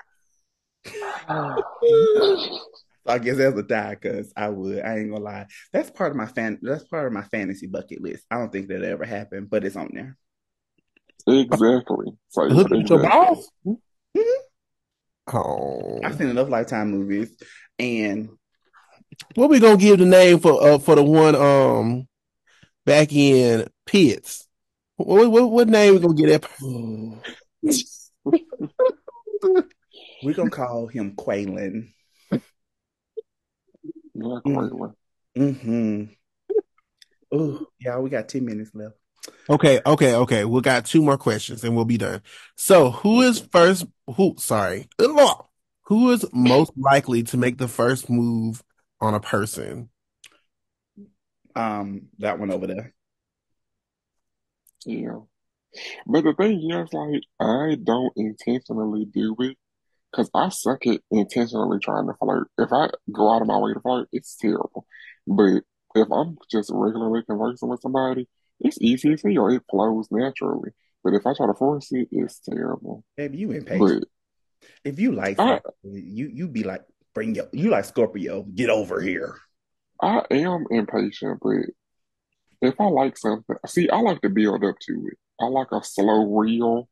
I 3.08 3.18
guess 3.18 3.38
that's 3.38 3.58
a 3.58 3.62
die 3.62 3.94
because 3.94 4.32
I 4.36 4.50
would. 4.50 4.80
I 4.80 4.98
ain't 4.98 5.10
gonna 5.10 5.24
lie. 5.24 5.46
That's 5.72 5.90
part 5.90 6.10
of 6.10 6.16
my 6.16 6.26
fan. 6.26 6.58
That's 6.60 6.84
part 6.84 7.06
of 7.06 7.12
my 7.12 7.22
fantasy 7.22 7.66
bucket 7.66 8.02
list. 8.02 8.24
I 8.30 8.36
don't 8.36 8.52
think 8.52 8.68
that'll 8.68 8.84
ever 8.84 9.06
happen, 9.06 9.46
but 9.50 9.64
it's 9.64 9.76
on 9.76 9.90
there. 9.94 10.16
Exactly. 11.26 12.06
So 12.28 12.42
Look 12.44 12.72
at 12.72 12.88
your 12.88 13.00
exactly. 13.00 13.08
boss. 13.08 13.48
Mhm. 13.66 14.32
Oh, 15.34 16.00
I've 16.02 16.16
seen 16.16 16.28
enough 16.28 16.48
Lifetime 16.48 16.90
movies, 16.90 17.36
and 17.78 18.30
what 19.34 19.50
we 19.50 19.60
gonna 19.60 19.76
give 19.76 19.98
the 19.98 20.06
name 20.06 20.38
for 20.38 20.62
uh, 20.62 20.78
for 20.78 20.94
the 20.94 21.02
one 21.02 21.34
um 21.34 22.08
back 22.86 23.12
in 23.12 23.68
Pitts? 23.84 24.46
What 24.96 25.30
what, 25.30 25.50
what 25.50 25.68
name 25.68 25.94
we 25.94 26.00
gonna 26.00 26.14
get 26.14 26.42
that? 26.42 26.50
we're 30.22 30.34
gonna 30.34 30.50
call 30.50 30.86
him 30.86 31.14
Quaylen. 31.14 31.92
Yeah, 32.30 32.40
Mm. 34.14 34.42
Quaylen. 34.44 34.94
Mm-hmm. 35.36 36.04
Oh, 37.30 37.66
yeah, 37.78 37.98
we 37.98 38.10
got 38.10 38.28
10 38.28 38.44
minutes 38.44 38.70
left. 38.74 38.96
Okay, 39.50 39.80
okay, 39.86 40.14
okay. 40.14 40.44
We 40.44 40.60
got 40.60 40.84
two 40.84 41.02
more 41.02 41.16
questions 41.16 41.64
and 41.64 41.74
we'll 41.74 41.84
be 41.86 41.98
done. 41.98 42.22
So, 42.56 42.90
who 42.90 43.22
is 43.22 43.40
first? 43.40 43.86
Who? 44.16 44.34
Sorry, 44.38 44.88
who 45.88 46.10
is 46.10 46.26
most 46.32 46.72
likely 46.76 47.22
to 47.24 47.36
make 47.38 47.56
the 47.56 47.68
first 47.68 48.10
move 48.10 48.62
on 49.00 49.14
a 49.14 49.20
person? 49.20 49.88
Um, 51.56 52.08
that 52.18 52.38
one 52.38 52.50
over 52.50 52.66
there. 52.66 52.94
Yeah. 54.84 55.20
But 56.06 56.24
the 56.24 56.34
thing 56.34 56.70
is, 56.70 56.92
like, 56.92 57.22
I 57.40 57.76
don't 57.82 58.12
intentionally 58.16 59.06
do 59.06 59.34
it 59.40 59.56
because 60.10 60.30
I 60.34 60.50
suck 60.50 60.86
at 60.86 61.00
intentionally 61.10 61.78
trying 61.78 62.06
to 62.06 62.14
flirt. 62.14 62.48
If 62.58 62.72
I 62.72 62.90
go 63.10 63.30
out 63.30 63.42
of 63.42 63.48
my 63.48 63.58
way 63.58 63.74
to 63.74 63.80
flirt, 63.80 64.08
it's 64.12 64.36
terrible. 64.36 64.86
But 65.26 65.62
if 65.94 66.10
I'm 66.12 66.36
just 66.50 66.70
regularly 66.72 67.22
conversing 67.26 67.68
with 67.68 67.80
somebody, 67.80 68.28
it's 68.60 68.78
easy 68.80 69.10
to 69.10 69.16
feel. 69.16 69.48
It 69.48 69.62
flows 69.70 70.08
naturally. 70.10 70.70
But 71.04 71.14
if 71.14 71.26
I 71.26 71.34
try 71.34 71.46
to 71.46 71.54
force 71.54 71.88
it, 71.92 72.08
it's 72.10 72.40
terrible. 72.40 73.04
Baby, 73.16 73.38
you 73.38 73.52
impatient. 73.52 74.04
But 74.60 74.68
If 74.84 74.98
you 74.98 75.12
like 75.12 75.38
I, 75.38 75.60
you 75.82 76.28
you 76.32 76.48
be 76.48 76.64
like, 76.64 76.82
bring 77.14 77.34
your 77.34 77.48
you 77.52 77.70
like 77.70 77.84
Scorpio, 77.84 78.42
get 78.42 78.70
over 78.70 79.00
here. 79.00 79.36
I 80.00 80.22
am 80.30 80.66
impatient, 80.70 81.40
but 81.42 81.66
if 82.60 82.80
I 82.80 82.84
like 82.84 83.16
something, 83.16 83.56
see, 83.66 83.88
I 83.88 84.00
like 84.00 84.20
to 84.22 84.28
build 84.28 84.64
up 84.64 84.76
to 84.82 85.08
it. 85.10 85.18
I 85.40 85.46
like 85.46 85.68
a 85.72 85.82
slow 85.82 86.24
reel. 86.36 86.88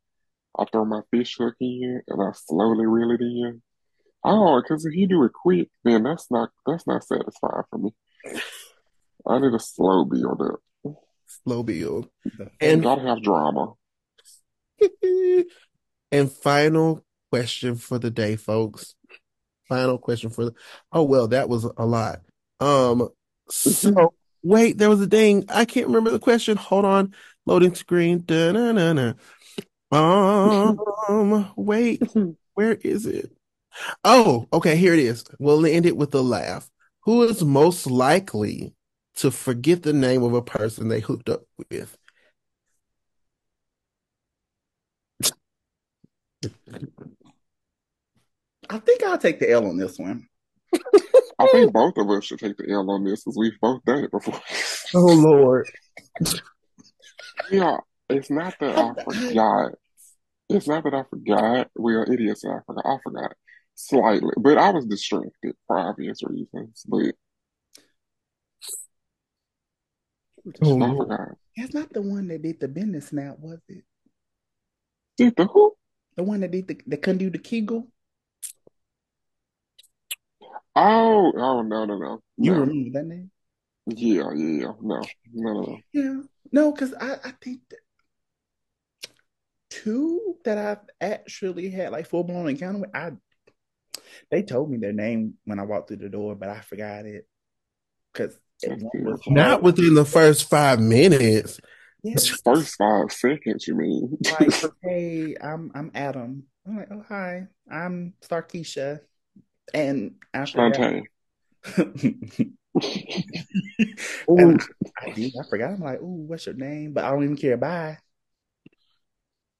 I 0.57 0.65
throw 0.65 0.85
my 0.85 1.01
fish 1.11 1.35
hook 1.37 1.55
in 1.59 2.01
and 2.07 2.21
I 2.21 2.31
slowly 2.33 2.85
reel 2.85 3.11
it 3.11 3.21
in. 3.21 3.61
Oh, 4.23 4.61
because 4.61 4.85
if 4.85 4.95
you 4.95 5.07
do 5.07 5.23
it 5.25 5.33
quick, 5.33 5.69
then 5.83 6.03
that's 6.03 6.31
not 6.31 6.49
that's 6.65 6.87
not 6.87 7.03
satisfying 7.03 7.63
for 7.69 7.77
me. 7.77 7.95
I 9.25 9.39
need 9.39 9.53
a 9.53 9.59
slow 9.59 10.05
build 10.05 10.41
up. 10.41 10.59
Slow 11.27 11.63
build. 11.63 12.09
And 12.59 12.83
gotta 12.83 13.01
have 13.01 13.21
drama. 13.21 13.73
and 16.11 16.31
final 16.31 17.03
question 17.31 17.75
for 17.75 17.99
the 17.99 18.09
day, 18.09 18.35
folks. 18.35 18.95
final 19.67 19.97
question 19.97 20.29
for 20.29 20.45
the. 20.45 20.53
Oh 20.91 21.03
well, 21.03 21.27
that 21.29 21.49
was 21.49 21.65
a 21.65 21.85
lot. 21.85 22.21
Um. 22.59 23.09
So 23.49 24.13
wait, 24.43 24.77
there 24.77 24.89
was 24.89 25.01
a 25.01 25.07
ding. 25.07 25.45
I 25.49 25.65
can't 25.65 25.87
remember 25.87 26.11
the 26.11 26.19
question. 26.19 26.57
Hold 26.57 26.85
on. 26.85 27.13
Loading 27.45 27.75
screen. 27.75 28.23
Da-na-na-na. 28.25 29.13
Um. 29.91 31.51
Wait. 31.55 32.01
Where 32.53 32.73
is 32.73 33.05
it? 33.05 33.31
Oh, 34.03 34.47
okay. 34.51 34.75
Here 34.75 34.93
it 34.93 34.99
is. 34.99 35.23
We'll 35.39 35.65
end 35.65 35.85
it 35.85 35.97
with 35.97 36.13
a 36.15 36.21
laugh. 36.21 36.69
Who 37.01 37.23
is 37.23 37.43
most 37.43 37.87
likely 37.87 38.73
to 39.17 39.31
forget 39.31 39.83
the 39.83 39.93
name 39.93 40.23
of 40.23 40.33
a 40.33 40.41
person 40.41 40.87
they 40.87 40.99
hooked 40.99 41.29
up 41.29 41.43
with? 41.69 41.97
I 48.69 48.79
think 48.79 49.03
I'll 49.03 49.17
take 49.17 49.39
the 49.39 49.49
L 49.49 49.65
on 49.67 49.77
this 49.77 49.97
one. 49.97 50.27
I 51.39 51.47
think 51.47 51.71
both 51.71 51.97
of 51.97 52.09
us 52.09 52.25
should 52.25 52.39
take 52.39 52.57
the 52.57 52.69
L 52.71 52.89
on 52.89 53.03
this 53.03 53.23
because 53.23 53.37
we've 53.37 53.59
both 53.61 53.83
done 53.85 54.03
it 54.03 54.11
before. 54.11 54.39
Oh 54.93 55.05
Lord. 55.05 55.69
Yeah, 57.51 57.77
it's 58.09 58.29
not 58.29 58.55
that 58.59 58.77
I 58.77 59.03
forgot. 59.03 59.73
It's 60.49 60.67
not 60.67 60.83
that 60.83 60.93
I 60.93 61.03
forgot. 61.09 61.69
We 61.77 61.95
are 61.95 62.11
idiots. 62.11 62.43
and 62.43 62.53
I 62.53 62.59
forgot. 62.65 62.85
I 62.85 62.97
forgot 63.03 63.33
slightly, 63.75 64.33
but 64.37 64.57
I 64.57 64.71
was 64.71 64.85
distracted 64.85 65.55
for 65.67 65.77
obvious 65.77 66.23
reasons. 66.23 66.83
But 66.87 67.15
Oh, 70.61 70.81
I 70.81 70.85
Lord. 70.85 71.35
That's 71.55 71.73
not 71.73 71.91
the 71.91 72.01
one 72.01 72.27
that 72.27 72.41
did 72.41 72.59
the 72.59 72.67
business 72.67 73.07
snap, 73.07 73.37
was 73.39 73.59
it? 73.67 73.83
Did 75.17 75.35
the 75.35 75.45
who? 75.45 75.75
The 76.15 76.23
one 76.23 76.41
that 76.41 76.51
did 76.51 76.67
the 76.67 76.79
that 76.87 77.01
couldn't 77.01 77.19
do 77.19 77.29
the 77.29 77.39
Kegel? 77.39 77.87
Oh, 80.75 81.31
oh 81.35 81.61
no, 81.63 81.85
no, 81.85 81.97
no, 81.97 82.21
You 82.37 82.51
no. 82.51 82.59
remember 82.59 82.99
that 82.99 83.05
name? 83.05 83.31
Yeah, 83.87 84.31
yeah, 84.35 84.61
yeah. 84.61 84.73
No, 84.81 85.01
no, 85.33 85.53
no, 85.53 85.61
no. 85.61 85.77
Yeah. 85.91 86.21
No, 86.51 86.71
because 86.71 86.93
I, 86.93 87.13
I 87.23 87.31
think 87.41 87.61
that 87.69 87.79
two 89.69 90.35
that 90.45 90.57
I've 90.57 90.79
actually 91.01 91.69
had 91.69 91.91
like 91.91 92.07
full 92.07 92.23
blown 92.23 92.47
encounter 92.47 92.79
with, 92.79 92.95
I 92.95 93.11
they 94.29 94.43
told 94.43 94.69
me 94.69 94.77
their 94.77 94.93
name 94.93 95.35
when 95.45 95.59
I 95.59 95.63
walked 95.63 95.87
through 95.87 95.97
the 95.97 96.09
door, 96.09 96.35
but 96.35 96.49
I 96.49 96.61
forgot 96.61 97.05
it. 97.05 97.27
Because 98.13 98.37
That's 98.61 98.81
one 98.81 98.91
good. 98.93 99.05
was 99.05 99.21
Not 99.27 99.63
within 99.63 99.93
the 99.93 100.05
first 100.05 100.49
five 100.49 100.79
minutes. 100.79 101.59
yeah, 102.03 102.15
First 102.43 102.77
five 102.77 103.11
seconds, 103.11 103.67
you 103.67 103.75
mean? 103.75 104.17
like, 104.39 104.53
hey, 104.83 105.35
I'm 105.41 105.71
I'm 105.75 105.91
Adam. 105.93 106.43
I'm 106.65 106.77
like, 106.77 106.87
oh 106.91 107.05
hi, 107.07 107.47
I'm 107.71 108.13
Starkeisha. 108.21 109.01
And 109.73 110.15
I 110.33 110.45
forgot. 110.45 110.73
Shantae. 110.73 111.03
and 114.27 114.61
I, 115.01 115.07
I, 115.07 115.31
I, 115.39 115.43
forgot. 115.49 115.71
I'm 115.71 115.81
like, 115.81 116.01
ooh, 116.01 116.25
what's 116.27 116.45
your 116.45 116.55
name? 116.55 116.93
But 116.93 117.03
I 117.03 117.09
don't 117.11 117.23
even 117.23 117.35
care. 117.35 117.57
Bye. 117.57 117.97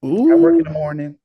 Ooh. 0.05 0.31
I 0.31 0.35
work 0.35 0.57
in 0.57 0.63
the 0.63 0.69
morning. 0.69 1.17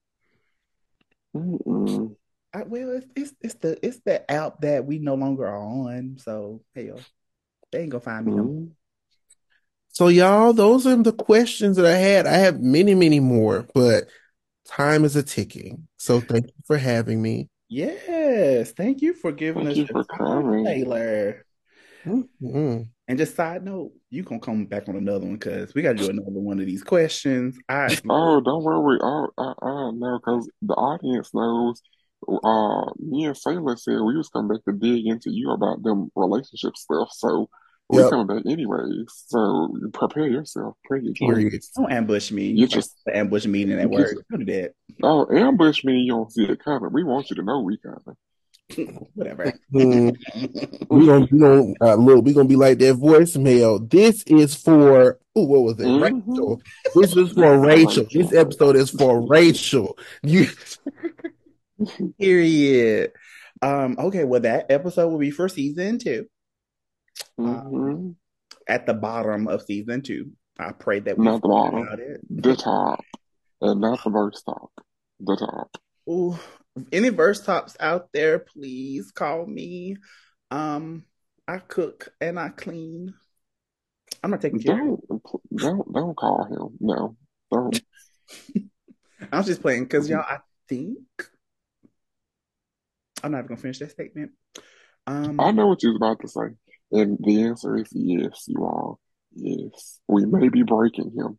I, 2.54 2.64
well, 2.64 2.90
it's, 2.90 3.06
it's 3.16 3.35
it's 3.40 3.54
the 3.54 3.87
it's 3.87 4.00
the 4.04 4.30
app 4.30 4.61
that 4.61 4.85
we 4.85 4.98
no 4.98 5.14
longer 5.14 5.46
are 5.46 5.58
on. 5.58 6.18
So 6.18 6.62
hell, 6.74 7.00
they 7.72 7.80
ain't 7.80 7.90
gonna 7.90 8.00
find 8.00 8.26
me 8.26 8.32
no 8.32 8.44
more. 8.44 8.62
Mm. 8.62 8.70
So 9.88 10.08
y'all, 10.08 10.52
those 10.52 10.87
are 10.87 10.96
the 10.96 11.12
questions 11.12 11.76
that 11.76 11.87
I 11.87 11.96
had. 11.96 12.26
I 12.26 12.35
have 12.35 12.61
many, 12.61 12.94
many 12.94 13.20
more, 13.20 13.66
but 13.74 14.04
time 14.66 15.04
is 15.04 15.16
a 15.16 15.22
ticking. 15.22 15.87
So 15.96 16.20
thank 16.20 16.46
you 16.46 16.62
for 16.64 16.78
having 16.78 17.20
me. 17.20 17.48
Yes, 17.68 18.72
thank 18.72 19.02
you 19.02 19.14
for 19.14 19.32
giving 19.32 19.64
Thank 19.64 19.72
us 19.72 19.76
you 19.78 19.87
your 19.92 20.04
for 20.04 20.16
time, 20.16 20.42
coming. 20.42 20.64
Taylor. 20.64 21.44
Mhm. 22.06 22.88
And 23.08 23.18
just 23.18 23.35
side 23.35 23.64
note, 23.64 23.92
you 24.11 24.22
gonna 24.22 24.40
come 24.40 24.66
back 24.66 24.88
on 24.88 24.96
another 24.96 25.26
one 25.26 25.35
because 25.35 25.74
we 25.74 25.82
gotta 25.82 25.98
do 25.98 26.11
another 26.11 26.30
one 26.30 26.61
of 26.61 26.66
these 26.66 26.82
questions. 26.82 27.58
I 27.68 27.88
Oh, 28.08 28.40
don't 28.40 28.64
worry. 28.64 28.98
Oh, 29.02 29.28
I, 29.37 29.52
I 29.62 29.90
know 29.92 30.18
because 30.18 30.50
the 30.62 30.74
audience 30.74 31.35
knows. 31.35 31.82
Uh, 32.28 32.92
me 32.98 33.24
and 33.24 33.37
Sailor 33.37 33.76
said 33.76 34.00
we 34.00 34.16
was 34.16 34.28
coming 34.28 34.56
back 34.56 34.64
to 34.64 34.72
dig 34.72 35.06
into 35.06 35.30
you 35.30 35.50
about 35.50 35.82
them 35.82 36.11
relationship 36.14 36.76
stuff. 36.76 37.08
So 37.12 37.50
we 37.88 37.98
Yep. 37.98 38.10
coming 38.10 38.26
back 38.26 38.46
anyways. 38.46 39.06
So 39.26 39.74
prepare 39.92 40.26
yourself. 40.28 40.76
Pray 40.84 41.00
your 41.02 41.12
Period. 41.14 41.60
don't 41.76 41.92
ambush 41.92 42.30
me. 42.30 42.46
You 42.46 42.66
just 42.66 42.96
the 43.04 43.16
ambush 43.16 43.46
meeting 43.46 43.78
at 43.78 43.82
you 43.82 43.88
work. 43.88 44.10
just 44.14 44.28
Don't 44.30 44.44
do 44.46 44.52
that. 44.52 44.72
oh 45.02 45.26
ambush 45.36 45.84
me. 45.84 45.98
You 45.98 46.12
don't 46.12 46.32
see 46.32 46.44
it 46.44 46.62
coming. 46.64 46.90
We 46.92 47.04
want 47.04 47.28
you 47.30 47.36
to 47.36 47.42
know 47.42 47.60
we 47.60 47.78
coming. 47.78 48.16
Whatever. 49.14 49.52
Mm, 49.74 50.16
we 50.90 51.06
gonna 51.06 51.26
we 51.30 51.38
gonna 51.38 51.72
uh, 51.82 51.94
look. 51.96 52.24
We 52.24 52.32
gonna 52.32 52.48
be 52.48 52.56
like 52.56 52.78
that 52.78 52.96
voicemail. 52.96 53.90
This 53.90 54.22
is 54.24 54.54
for. 54.54 55.18
Ooh, 55.38 55.44
what 55.44 55.62
was 55.62 55.80
it? 55.80 55.86
hmm 55.86 56.02
Rachel. 56.02 56.62
This 56.94 57.14
is 57.16 57.32
for 57.32 57.58
Rachel. 57.66 58.06
This 58.10 58.32
episode 58.32 58.76
is 58.76 58.90
for 58.90 59.26
Rachel. 59.26 59.98
You. 60.22 60.46
Period. 62.18 63.12
Um, 63.60 63.96
okay, 63.98 64.24
well 64.24 64.40
that 64.40 64.70
episode 64.70 65.08
will 65.08 65.18
be 65.18 65.30
for 65.30 65.48
season 65.48 65.98
two. 65.98 66.26
Um, 67.46 67.64
hmm 67.70 68.11
at 68.68 68.87
the 68.87 68.94
bottom 68.94 69.48
of 69.48 69.62
season 69.62 70.02
two. 70.02 70.31
I 70.59 70.72
pray 70.72 71.00
that 71.00 71.18
we 71.18 71.24
Not 71.24 71.42
the 71.42 71.48
bottom, 71.48 71.81
about 71.83 71.98
it. 71.98 72.20
the 72.31 72.55
top, 72.55 73.05
and 73.61 73.81
not 73.81 74.02
the 74.05 74.11
verse 74.11 74.42
top. 74.42 74.70
The 75.20 75.37
top. 75.37 75.76
Ooh, 76.09 76.38
any 76.92 77.09
verse 77.09 77.44
tops 77.44 77.76
out 77.81 78.09
there, 78.12 78.38
please 78.38 79.11
call 79.12 79.46
me. 79.46 79.96
Um, 80.50 81.05
I 81.48 81.59
cook 81.59 82.09
and 82.20 82.38
I 82.38 82.50
clean. 82.50 83.14
I'm 84.22 84.31
not 84.31 84.40
taking 84.40 84.61
care. 84.61 84.76
Don't 84.76 85.00
don't 85.55 85.92
don't 85.92 86.16
call 86.16 86.44
him. 86.44 86.76
No, 86.81 87.16
don't. 87.50 87.81
I 89.33 89.38
was 89.38 89.46
just 89.46 89.62
playing 89.62 89.85
because 89.85 90.09
y'all, 90.09 90.20
I 90.20 90.38
think 90.68 90.98
I'm 93.22 93.33
not 93.33 93.38
even 93.38 93.48
gonna 93.48 93.61
finish 93.61 93.78
that 93.78 93.90
statement. 93.90 94.33
Um, 95.07 95.40
I 95.40 95.50
know 95.50 95.68
what 95.68 95.83
you 95.83 95.90
was 95.90 95.96
about 95.96 96.20
to 96.20 96.28
say, 96.28 96.55
and 96.92 97.18
the 97.20 97.42
answer 97.42 97.76
is 97.76 97.88
yes. 97.92 98.44
You 98.46 98.64
are. 98.64 98.94
Yes, 99.35 99.98
we 100.09 100.26
may 100.26 100.48
be 100.48 100.62
breaking 100.62 101.12
him. 101.16 101.38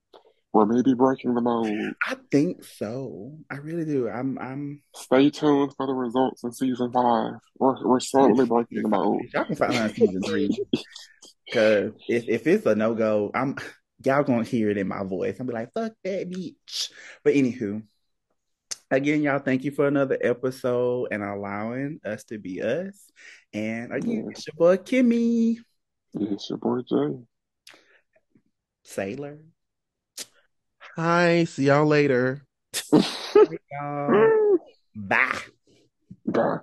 We 0.54 0.66
may 0.66 0.82
be 0.84 0.94
breaking 0.94 1.34
the 1.34 1.42
mold. 1.42 1.68
I 2.08 2.16
think 2.32 2.64
so. 2.64 3.38
I 3.50 3.56
really 3.56 3.86
do. 3.86 4.08
I'm 4.08 4.38
I'm 4.40 4.82
Stay 4.96 5.30
tuned 5.30 5.74
for 5.76 5.88
the 5.88 5.94
results 5.94 6.44
in 6.44 6.52
season 6.52 6.92
five. 6.92 7.34
We're 7.58 7.88
we're 7.88 8.00
slowly 8.00 8.46
breaking 8.46 8.84
the 8.84 8.90
mold. 8.90 9.22
y'all 9.34 9.46
can 9.46 9.56
find 9.56 9.74
out 9.74 9.90
in 9.90 9.96
season 9.96 10.22
three. 10.24 10.50
Cause 11.54 11.92
if 12.08 12.28
if 12.28 12.48
it's 12.48 12.66
a 12.66 12.76
no 12.76 12.94
go, 12.94 13.32
I'm 13.34 13.56
y'all 14.04 14.24
gonna 14.24 14.44
hear 14.44 14.70
it 14.70 14.78
in 14.78 14.88
my 14.88 15.04
voice. 15.04 15.38
I'll 15.40 15.46
be 15.46 15.54
like, 15.54 15.74
fuck 15.74 15.94
that 16.04 16.30
bitch. 16.30 16.92
But 17.24 17.34
anywho, 17.34 17.84
again, 18.96 19.22
y'all, 19.22 19.40
thank 19.40 19.64
you 19.64 19.72
for 19.72 19.88
another 19.88 20.18
episode 20.22 21.08
and 21.12 21.24
allowing 21.24 22.00
us 22.06 22.24
to 22.26 22.38
be 22.38 22.62
us. 22.62 23.12
And 23.54 23.94
again, 23.94 24.26
Yes, 24.30 24.38
it's 24.38 24.48
your 24.48 24.56
boy 24.58 24.78
Kimmy 24.78 25.58
yes, 26.14 26.50
your 26.50 26.58
boy 26.58 26.82
Jay. 26.88 27.18
Sailor. 28.84 29.40
Hi. 30.96 31.46
See 31.46 31.68
y'all 31.68 31.86
later. 31.86 32.46
Y'all. 32.92 34.10
Mm. 34.12 34.58
Bye. 34.96 35.40
Bye. 36.26 36.60